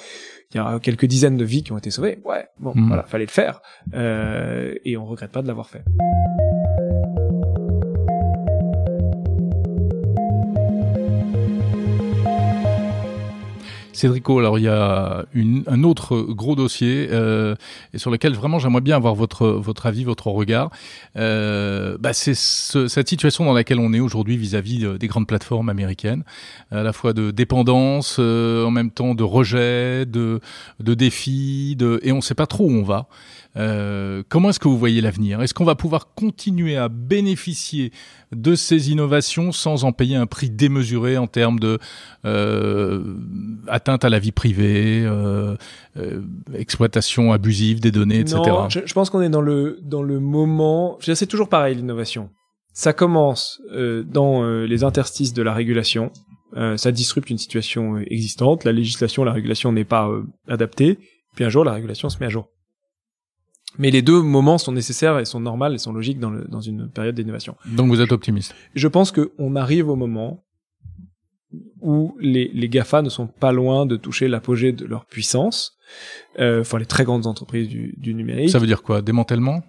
il 0.53 0.57
y 0.57 0.59
a 0.59 0.79
quelques 0.79 1.05
dizaines 1.05 1.37
de 1.37 1.45
vies 1.45 1.63
qui 1.63 1.71
ont 1.73 1.77
été 1.77 1.91
sauvées. 1.91 2.19
Ouais, 2.25 2.47
bon, 2.59 2.73
Mhm. 2.75 2.87
voilà, 2.87 3.03
fallait 3.03 3.25
le 3.25 3.31
faire, 3.31 3.61
euh, 3.93 4.73
et 4.85 4.95
on 4.97 5.05
regrette 5.05 5.31
pas 5.31 5.41
de 5.41 5.47
l'avoir 5.47 5.69
fait. 5.69 5.83
Cédrico, 13.99 14.39
alors 14.39 14.57
il 14.57 14.63
y 14.63 14.67
a 14.67 15.25
un 15.67 15.83
autre 15.83 16.21
gros 16.21 16.55
dossier 16.55 17.09
euh, 17.11 17.55
sur 17.95 18.09
lequel 18.11 18.33
vraiment 18.33 18.57
j'aimerais 18.59 18.81
bien 18.81 18.95
avoir 18.95 19.13
votre 19.15 19.85
avis, 19.85 20.03
votre 20.03 20.27
regard. 20.27 20.71
Euh, 21.17 21.97
bah, 21.99 22.13
c'est 22.13 22.33
ce- 22.35 22.87
cette 22.87 23.09
situation 23.09 23.45
dans 23.45 23.53
laquelle 23.53 23.79
on 23.79 23.93
est 23.93 23.99
aujourd'hui 23.99 24.37
vis-à-vis 24.37 24.79
de- 24.79 24.97
des 24.97 25.07
grandes 25.07 25.27
plateformes 25.27 25.69
américaines, 25.69 26.23
à 26.71 26.83
la 26.83 26.93
fois 26.93 27.13
de 27.13 27.31
dépendance, 27.31 28.17
euh, 28.19 28.65
en 28.65 28.71
même 28.71 28.91
temps 28.91 29.15
de 29.15 29.23
rejet, 29.23 30.05
de 30.05 30.39
de 30.79 30.93
défis, 30.93 31.75
de 31.77 31.99
et 32.03 32.11
on 32.11 32.17
ne 32.17 32.21
sait 32.21 32.35
pas 32.35 32.47
trop 32.47 32.65
où 32.65 32.71
on 32.71 32.83
va. 32.83 33.07
Euh, 33.57 34.21
comment 34.29 34.49
est-ce 34.49 34.59
que 34.59 34.67
vous 34.67 34.77
voyez 34.77 35.01
l'avenir? 35.01 35.41
Est-ce 35.41 35.53
qu'on 35.53 35.65
va 35.65 35.75
pouvoir 35.75 36.13
continuer 36.13 36.77
à 36.77 36.87
bénéficier 36.87 37.91
de 38.31 38.53
ces 38.53 38.91
innovations 38.91 39.51
sans 39.51 39.85
en 39.85 39.91
payer 39.91 40.15
un 40.15 40.27
prix 40.27 40.49
démesuré 40.49 41.17
en 41.17 41.27
termes 41.27 41.59
de 41.59 41.79
euh, 42.25 43.15
atteinte 43.67 44.05
à 44.05 44.09
la 44.09 44.19
vie 44.19 44.31
privée, 44.31 45.03
euh, 45.03 45.55
euh, 45.97 46.21
exploitation 46.53 47.31
abusive 47.31 47.79
des 47.79 47.91
données, 47.91 48.19
etc. 48.19 48.39
Je, 48.69 48.81
je 48.85 48.93
pense 48.93 49.09
qu'on 49.09 49.21
est 49.21 49.29
dans 49.29 49.41
le 49.41 49.79
dans 49.81 50.03
le 50.03 50.19
moment. 50.19 50.97
C'est 51.01 51.25
toujours 51.25 51.49
pareil 51.49 51.75
l'innovation. 51.75 52.29
Ça 52.73 52.93
commence 52.93 53.61
euh, 53.71 54.03
dans 54.03 54.43
les 54.43 54.83
interstices 54.83 55.33
de 55.33 55.41
la 55.41 55.53
régulation. 55.53 56.11
Ça 56.77 56.91
disrupte 56.91 57.29
une 57.29 57.37
situation 57.37 57.97
existante. 57.99 58.63
La 58.63 58.71
législation, 58.71 59.23
la 59.23 59.33
régulation 59.33 59.71
n'est 59.71 59.85
pas 59.85 60.09
adaptée. 60.47 60.97
Puis 61.35 61.45
un 61.45 61.49
jour, 61.49 61.63
la 61.63 61.73
régulation 61.73 62.09
se 62.09 62.17
met 62.19 62.25
à 62.25 62.29
jour. 62.29 62.47
Mais 63.77 63.91
les 63.91 64.01
deux 64.01 64.21
moments 64.21 64.57
sont 64.57 64.71
nécessaires 64.71 65.19
et 65.19 65.25
sont 65.25 65.39
normales 65.39 65.75
et 65.75 65.77
sont 65.77 65.93
logiques 65.93 66.19
dans, 66.19 66.31
le, 66.31 66.45
dans 66.49 66.61
une 66.61 66.89
période 66.89 67.15
d'innovation. 67.15 67.55
Donc 67.65 67.87
vous 67.89 68.01
êtes 68.01 68.11
optimiste. 68.11 68.55
Je 68.73 68.87
pense 68.87 69.11
qu'on 69.11 69.55
arrive 69.55 69.89
au 69.89 69.95
moment 69.95 70.43
où 71.81 72.15
les, 72.19 72.49
les 72.53 72.69
GAFA 72.69 73.01
ne 73.01 73.09
sont 73.09 73.27
pas 73.27 73.51
loin 73.51 73.85
de 73.85 73.95
toucher 73.95 74.27
l'apogée 74.27 74.71
de 74.71 74.85
leur 74.85 75.05
puissance, 75.05 75.77
euh, 76.39 76.61
enfin 76.61 76.77
les 76.77 76.85
très 76.85 77.03
grandes 77.03 77.25
entreprises 77.25 77.67
du, 77.67 77.95
du 77.97 78.13
numérique. 78.13 78.49
Ça 78.49 78.59
veut 78.59 78.67
dire 78.67 78.83
quoi? 78.83 79.01
Démantèlement? 79.01 79.63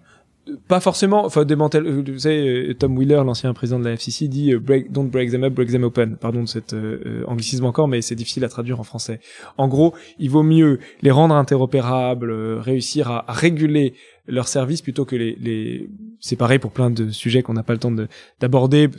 Pas 0.67 0.79
forcément, 0.79 1.23
enfin 1.25 1.45
démantel. 1.45 1.85
euh, 1.85 2.03
Vous 2.05 2.19
savez, 2.19 2.69
euh, 2.69 2.73
Tom 2.73 2.97
Wheeler, 2.97 3.21
l'ancien 3.25 3.53
président 3.53 3.79
de 3.79 3.85
la 3.85 3.91
FCC, 3.93 4.27
dit 4.27 4.53
euh, 4.53 4.59
break, 4.59 4.91
"Don't 4.91 5.07
break 5.09 5.29
them 5.31 5.43
up, 5.43 5.53
break 5.53 5.69
them 5.71 5.83
open". 5.83 6.17
Pardon 6.17 6.41
de 6.43 6.47
cet 6.47 6.73
euh, 6.73 7.23
anglicisme 7.27 7.65
encore, 7.65 7.87
mais 7.87 8.01
c'est 8.01 8.15
difficile 8.15 8.43
à 8.43 8.49
traduire 8.49 8.79
en 8.79 8.83
français. 8.83 9.19
En 9.57 9.67
gros, 9.67 9.93
il 10.19 10.29
vaut 10.29 10.43
mieux 10.43 10.79
les 11.03 11.11
rendre 11.11 11.35
interopérables, 11.35 12.31
euh, 12.31 12.59
réussir 12.59 13.09
à, 13.11 13.29
à 13.29 13.33
réguler 13.33 13.93
leurs 14.27 14.47
services 14.47 14.81
plutôt 14.81 15.05
que 15.05 15.15
les, 15.15 15.35
les... 15.39 15.89
C'est 16.19 16.35
pareil 16.35 16.59
pour 16.59 16.71
plein 16.71 16.89
de 16.89 17.09
sujets 17.11 17.43
qu'on 17.43 17.53
n'a 17.53 17.63
pas 17.63 17.73
le 17.73 17.79
temps 17.79 17.91
de- 17.91 18.07
d'aborder. 18.39 18.89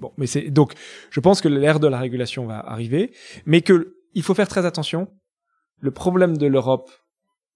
Bon, 0.00 0.12
mais 0.16 0.26
c'est 0.26 0.50
donc, 0.50 0.74
je 1.10 1.18
pense 1.20 1.40
que 1.40 1.48
l'ère 1.48 1.80
de 1.80 1.88
la 1.88 1.98
régulation 1.98 2.46
va 2.46 2.58
arriver, 2.60 3.10
mais 3.46 3.60
que 3.62 3.94
il 4.14 4.22
faut 4.22 4.34
faire 4.34 4.48
très 4.48 4.64
attention. 4.64 5.08
Le 5.80 5.90
problème 5.90 6.36
de 6.36 6.46
l'Europe 6.46 6.90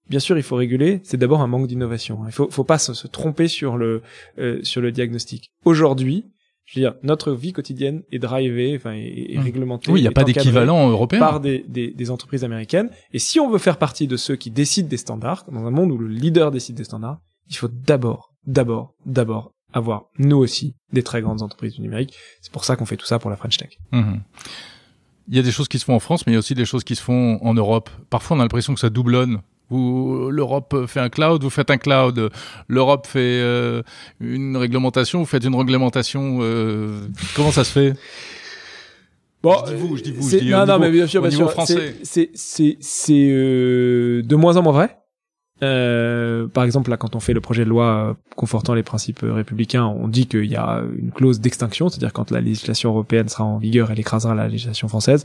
bien 0.09 0.19
sûr, 0.19 0.37
il 0.37 0.43
faut 0.43 0.55
réguler. 0.55 0.99
C'est 1.03 1.17
d'abord 1.17 1.41
un 1.41 1.47
manque 1.47 1.67
d'innovation. 1.67 2.19
Il 2.25 2.31
faut, 2.31 2.49
faut 2.49 2.63
pas 2.63 2.77
se, 2.77 2.93
se 2.93 3.07
tromper 3.07 3.47
sur 3.47 3.77
le 3.77 4.01
euh, 4.39 4.59
sur 4.63 4.81
le 4.81 4.91
diagnostic. 4.91 5.51
Aujourd'hui, 5.65 6.25
je 6.65 6.79
veux 6.79 6.85
dire, 6.85 6.95
notre 7.03 7.33
vie 7.33 7.51
quotidienne 7.51 8.03
est 8.11 8.19
drivée, 8.19 8.73
enfin, 8.77 8.93
est, 8.93 9.33
est 9.33 9.37
Mmh. 9.37 9.41
réglementée. 9.41 9.91
Oui, 9.91 9.99
il 9.99 10.03
n'y 10.03 10.07
a 10.07 10.11
pas 10.11 10.23
d'équivalent 10.23 10.89
européen. 10.89 11.19
par 11.19 11.39
des, 11.41 11.65
des, 11.67 11.91
des 11.91 12.09
entreprises 12.11 12.43
américaines. 12.45 12.89
Et 13.11 13.19
si 13.19 13.39
on 13.39 13.49
veut 13.49 13.57
faire 13.57 13.77
partie 13.77 14.07
de 14.07 14.15
ceux 14.17 14.35
qui 14.37 14.49
décident 14.49 14.87
des 14.87 14.97
standards, 14.97 15.45
dans 15.51 15.65
un 15.65 15.71
monde 15.71 15.91
où 15.91 15.97
le 15.97 16.07
leader 16.07 16.51
décide 16.51 16.75
des 16.75 16.85
standards, 16.85 17.19
il 17.49 17.55
faut 17.57 17.67
d'abord, 17.67 18.33
d'abord, 18.47 18.93
d'abord 19.05 19.51
avoir, 19.73 20.03
nous 20.19 20.37
aussi, 20.37 20.75
des 20.93 21.03
très 21.03 21.21
grandes 21.21 21.41
entreprises 21.41 21.73
du 21.73 21.81
numérique. 21.81 22.13
C'est 22.41 22.51
pour 22.53 22.63
ça 22.63 22.75
qu'on 22.75 22.85
fait 22.85 22.95
tout 22.95 23.05
ça 23.07 23.19
pour 23.19 23.29
la 23.29 23.35
French 23.35 23.57
Tech. 23.57 23.71
Mhm. 23.91 24.21
Il 25.29 25.35
y 25.35 25.39
a 25.39 25.41
des 25.41 25.51
choses 25.51 25.67
qui 25.67 25.79
se 25.79 25.85
font 25.85 25.95
en 25.95 25.99
France, 25.99 26.25
mais 26.25 26.31
il 26.31 26.35
y 26.35 26.37
a 26.37 26.39
aussi 26.39 26.53
des 26.53 26.65
choses 26.65 26.83
qui 26.83 26.95
se 26.95 27.01
font 27.01 27.39
en 27.41 27.53
Europe. 27.53 27.89
Parfois, 28.09 28.37
on 28.37 28.39
a 28.39 28.43
l'impression 28.43 28.73
que 28.73 28.79
ça 28.79 28.89
doublonne. 28.89 29.41
L'Europe 29.77 30.85
fait 30.87 30.99
un 30.99 31.09
cloud, 31.09 31.43
vous 31.43 31.49
faites 31.49 31.69
un 31.71 31.77
cloud. 31.77 32.29
L'Europe 32.67 33.07
fait 33.07 33.19
euh, 33.19 33.81
une 34.19 34.57
réglementation, 34.57 35.19
vous 35.19 35.25
faites 35.25 35.43
une 35.43 35.55
réglementation. 35.55 36.39
euh, 36.41 37.01
comment 37.35 37.51
ça 37.51 37.63
se 37.63 37.71
fait? 37.71 37.93
Bon, 39.41 39.55
Je 39.67 39.73
dis 39.73 39.77
vous, 39.81 39.97
je 39.97 40.03
dis 40.03 40.11
vous, 40.11 40.29
c'est- 40.29 40.39
je 40.39 40.43
dis 40.45 40.49
non, 40.51 40.57
au 40.63 40.65
non, 40.65 40.73
niveau- 40.73 40.79
mais 40.79 40.91
bien 40.91 41.07
sûr, 41.07 41.21
bien 41.21 41.29
sûr. 41.31 41.51
français. 41.51 41.95
C'est, 42.03 42.05
c'est, 42.05 42.29
c'est, 42.33 42.77
c'est 42.79 43.27
euh, 43.29 44.21
de 44.23 44.35
moins 44.37 44.55
en 44.55 44.61
moins 44.63 44.71
vrai. 44.73 44.97
Euh, 45.63 46.47
par 46.47 46.65
exemple, 46.65 46.89
là, 46.89 46.97
quand 46.97 47.15
on 47.15 47.19
fait 47.19 47.33
le 47.33 47.39
projet 47.39 47.63
de 47.63 47.69
loi 47.69 48.17
confortant 48.35 48.73
les 48.73 48.83
principes 48.83 49.21
républicains, 49.23 49.85
on 49.85 50.07
dit 50.07 50.27
qu'il 50.27 50.45
y 50.45 50.57
a 50.57 50.83
une 50.97 51.11
clause 51.11 51.39
d'extinction, 51.39 51.87
c'est-à-dire 51.87 52.11
quand 52.11 52.31
la 52.31 52.41
législation 52.41 52.89
européenne 52.89 53.29
sera 53.29 53.45
en 53.45 53.57
vigueur, 53.57 53.89
elle 53.91 53.99
écrasera 53.99 54.35
la 54.35 54.47
législation 54.47 54.87
française. 54.89 55.23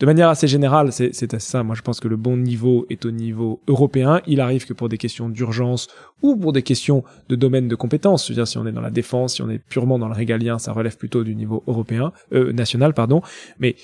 De 0.00 0.06
manière 0.06 0.30
assez 0.30 0.48
générale, 0.48 0.92
c'est, 0.92 1.10
assez 1.10 1.38
ça. 1.38 1.62
Moi, 1.62 1.74
je 1.74 1.82
pense 1.82 2.00
que 2.00 2.08
le 2.08 2.16
bon 2.16 2.36
niveau 2.36 2.86
est 2.88 3.04
au 3.04 3.10
niveau 3.10 3.60
européen. 3.68 4.22
Il 4.26 4.40
arrive 4.40 4.66
que 4.66 4.72
pour 4.72 4.88
des 4.88 4.98
questions 4.98 5.28
d'urgence 5.28 5.88
ou 6.22 6.36
pour 6.36 6.52
des 6.52 6.62
questions 6.62 7.04
de 7.28 7.36
domaine 7.36 7.68
de 7.68 7.74
compétence, 7.74 8.26
c'est-à-dire 8.26 8.48
si 8.48 8.56
on 8.56 8.66
est 8.66 8.72
dans 8.72 8.80
la 8.80 8.90
défense, 8.90 9.34
si 9.34 9.42
on 9.42 9.50
est 9.50 9.58
purement 9.58 9.98
dans 9.98 10.08
le 10.08 10.14
régalien, 10.14 10.58
ça 10.58 10.72
relève 10.72 10.96
plutôt 10.96 11.22
du 11.22 11.34
niveau 11.34 11.62
européen, 11.66 12.12
euh, 12.32 12.52
national, 12.52 12.94
pardon. 12.94 13.20
Mais 13.58 13.76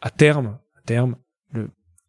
à 0.00 0.10
terme, 0.10 0.58
à 0.78 0.82
terme, 0.86 1.16
le 1.52 1.68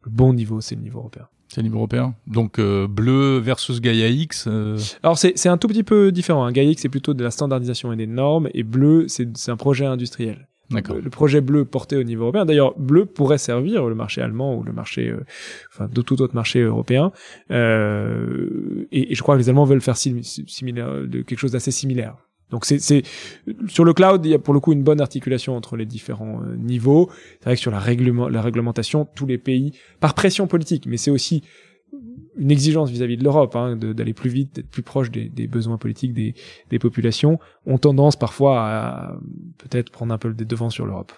bon 0.10 0.34
niveau, 0.34 0.62
c'est 0.62 0.75
le 0.75 0.82
niveau 0.82 0.99
européen. 0.99 1.27
C'est 1.51 1.63
niveau 1.63 1.77
européen. 1.77 2.13
Donc 2.27 2.59
euh, 2.59 2.88
bleu 2.88 3.39
versus 3.39 3.81
Gaia 3.81 4.07
X. 4.07 4.45
euh, 4.47 4.77
Alors 5.03 5.17
c'est 5.17 5.33
c'est 5.35 5.49
un 5.49 5.57
tout 5.57 5.67
petit 5.67 5.83
peu 5.83 6.12
différent. 6.12 6.45
Hein. 6.45 6.51
GAIX 6.51 6.79
c'est 6.79 6.89
plutôt 6.89 7.13
de 7.15 7.23
la 7.23 7.31
standardisation 7.31 7.91
et 7.91 7.95
des 7.95 8.05
normes, 8.07 8.49
et 8.53 8.62
bleu 8.63 9.07
c'est 9.07 9.35
c'est 9.35 9.49
un 9.51 9.57
projet 9.57 9.85
industriel. 9.85 10.47
D'accord. 10.69 10.97
Le, 10.97 11.01
le 11.01 11.09
projet 11.09 11.41
bleu 11.41 11.65
porté 11.65 11.97
au 11.97 12.03
niveau 12.03 12.25
européen. 12.25 12.45
D'ailleurs, 12.45 12.77
bleu 12.77 13.05
pourrait 13.07 13.39
servir 13.39 13.88
le 13.88 13.95
marché 13.95 14.21
allemand 14.21 14.55
ou 14.55 14.62
le 14.63 14.71
marché, 14.71 15.09
euh, 15.09 15.25
enfin 15.73 15.89
de 15.91 16.01
tout 16.03 16.21
autre 16.21 16.35
marché 16.35 16.62
européen. 16.62 17.12
Et, 17.49 19.12
et 19.12 19.15
je 19.15 19.21
crois 19.23 19.35
que 19.35 19.39
les 19.39 19.49
Allemands 19.49 19.65
veulent 19.65 19.81
faire 19.81 19.97
sim- 19.97 20.21
similaire, 20.21 20.93
de 21.07 21.21
quelque 21.23 21.39
chose 21.39 21.53
d'assez 21.53 21.71
similaire. 21.71 22.15
Donc 22.49 22.65
c'est 22.65 22.79
c'est 22.79 23.03
sur 23.67 23.85
le 23.85 23.93
cloud, 23.93 24.25
il 24.25 24.31
y 24.31 24.33
a 24.33 24.39
pour 24.39 24.53
le 24.53 24.59
coup 24.59 24.73
une 24.73 24.83
bonne 24.83 25.01
articulation 25.01 25.55
entre 25.55 25.77
les 25.77 25.85
différents 25.85 26.41
euh, 26.41 26.55
niveaux. 26.55 27.09
C'est 27.39 27.45
vrai 27.45 27.55
que 27.55 27.62
sur 27.62 27.71
la 27.71 27.79
règlement, 27.79 28.27
la 28.27 28.41
réglementation, 28.41 29.07
tous 29.15 29.25
les 29.25 29.38
pays, 29.38 29.73
par 29.99 30.13
pression 30.13 30.47
politique, 30.47 30.85
mais 30.85 30.97
c'est 30.97 31.12
aussi 31.12 31.43
une 32.38 32.51
exigence 32.51 32.89
vis-à-vis 32.89 33.17
de 33.17 33.23
l'Europe, 33.23 33.55
hein, 33.55 33.75
d'aller 33.75 34.13
plus 34.13 34.29
vite, 34.29 34.55
d'être 34.55 34.69
plus 34.69 34.83
proche 34.83 35.12
des, 35.12 35.27
des, 35.27 35.47
besoins 35.47 35.77
politiques 35.77 36.13
des, 36.13 36.35
des 36.69 36.79
populations, 36.79 37.39
ont 37.65 37.77
tendance 37.77 38.15
parfois 38.15 38.62
à 38.62 39.17
peut-être 39.57 39.91
prendre 39.91 40.13
un 40.13 40.17
peu 40.17 40.29
le 40.29 40.33
devant 40.35 40.69
sur 40.69 40.85
l'Europe. 40.85 41.12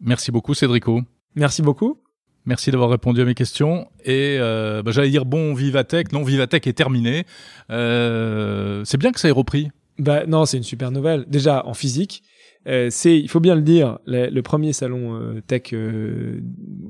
Merci 0.00 0.32
beaucoup, 0.32 0.54
Cédrico. 0.54 1.02
Merci 1.36 1.62
beaucoup. 1.62 1.98
Merci 2.46 2.70
d'avoir 2.70 2.90
répondu 2.90 3.20
à 3.20 3.24
mes 3.24 3.34
questions. 3.34 3.86
Et 4.04 4.38
euh, 4.40 4.82
bah, 4.82 4.92
j'allais 4.92 5.10
dire 5.10 5.26
bon, 5.26 5.54
Vivatech. 5.54 6.12
Non, 6.12 6.22
Vivatech 6.22 6.66
est 6.66 6.72
terminé. 6.72 7.26
Euh, 7.70 8.82
c'est 8.84 8.98
bien 8.98 9.12
que 9.12 9.20
ça 9.20 9.28
ait 9.28 9.32
repris. 9.32 9.70
Bah 10.00 10.24
non, 10.26 10.46
c'est 10.46 10.56
une 10.56 10.62
super 10.62 10.90
nouvelle. 10.90 11.26
Déjà 11.28 11.66
en 11.66 11.74
physique, 11.74 12.22
euh, 12.66 12.88
c'est, 12.90 13.18
il 13.18 13.28
faut 13.28 13.40
bien 13.40 13.54
le 13.54 13.60
dire, 13.60 13.98
le, 14.06 14.40
premier 14.40 14.72
salon 14.72 15.14
euh, 15.14 15.42
tech 15.46 15.72
euh, 15.74 16.40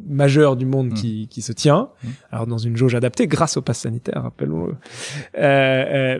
majeur 0.09 0.57
du 0.57 0.65
monde 0.65 0.91
mm. 0.91 0.95
qui, 0.95 1.29
qui 1.29 1.43
se 1.43 1.53
tient. 1.53 1.91
Mm. 2.03 2.09
Alors 2.31 2.47
dans 2.47 2.59
une 2.59 2.77
jauge 2.77 2.95
adaptée, 2.95 3.27
grâce 3.27 3.57
au 3.57 3.63
pass 3.63 3.81
sanitaire, 3.81 4.23
rappelons-le. 4.23 4.77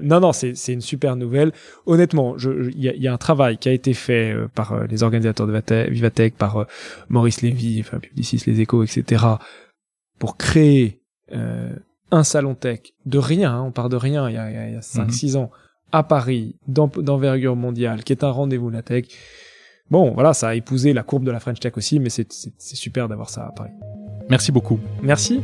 non, 0.03 0.21
non, 0.21 0.33
c'est, 0.33 0.57
c'est 0.57 0.73
une 0.73 0.81
super 0.81 1.15
nouvelle. 1.15 1.53
Honnêtement, 1.87 2.37
il 2.39 2.81
y 2.81 2.89
a, 2.89 2.95
y 2.95 3.07
a, 3.07 3.13
un 3.13 3.19
travail 3.19 3.57
qui 3.59 3.69
a 3.69 3.73
été 3.73 3.95
fait 3.95 4.35
par 4.55 4.87
les 4.87 5.05
organisateurs 5.05 5.47
de 5.47 5.91
Vivatech, 5.91 6.35
par 6.35 6.67
Maurice 7.09 7.43
Lévy, 7.43 7.81
enfin 7.81 7.99
Publicis, 7.99 8.43
les 8.47 8.61
Échos, 8.61 8.83
etc., 8.83 9.25
pour 10.19 10.37
créer 10.37 11.03
un 12.11 12.25
salon 12.25 12.57
tech 12.57 12.81
de 13.07 13.19
rien. 13.19 13.53
Hein, 13.53 13.63
on 13.63 13.73
part 13.73 13.89
de 13.89 13.97
rien. 13.97 14.29
Il 14.29 14.35
y 14.35 14.39
a, 14.39 14.69
il 14.69 14.75
y 14.75 14.77
a 14.77 14.81
5-6 14.81 15.37
ans 15.37 15.51
à 15.93 16.03
Paris, 16.03 16.57
d'envergure 16.67 17.57
mondiale, 17.57 18.05
qui 18.05 18.13
est 18.13 18.25
un 18.25 18.31
rendez-vous 18.31 18.71
la 18.71 18.83
tech. 18.83 19.07
Bon, 19.91 20.13
voilà, 20.13 20.35
ça 20.35 20.49
a 20.49 20.55
épousé 20.55 20.93
la 20.93 21.03
courbe 21.03 21.25
de 21.25 21.33
la 21.33 21.41
French 21.41 21.59
Tech 21.59 21.73
aussi, 21.77 21.99
mais 21.99 22.11
c'est 22.11 22.31
super 22.59 23.09
d'avoir 23.09 23.29
ça 23.29 23.47
à 23.47 23.51
Paris. 23.51 23.73
Merci 24.29 24.53
beaucoup. 24.53 24.79
Merci. 25.03 25.41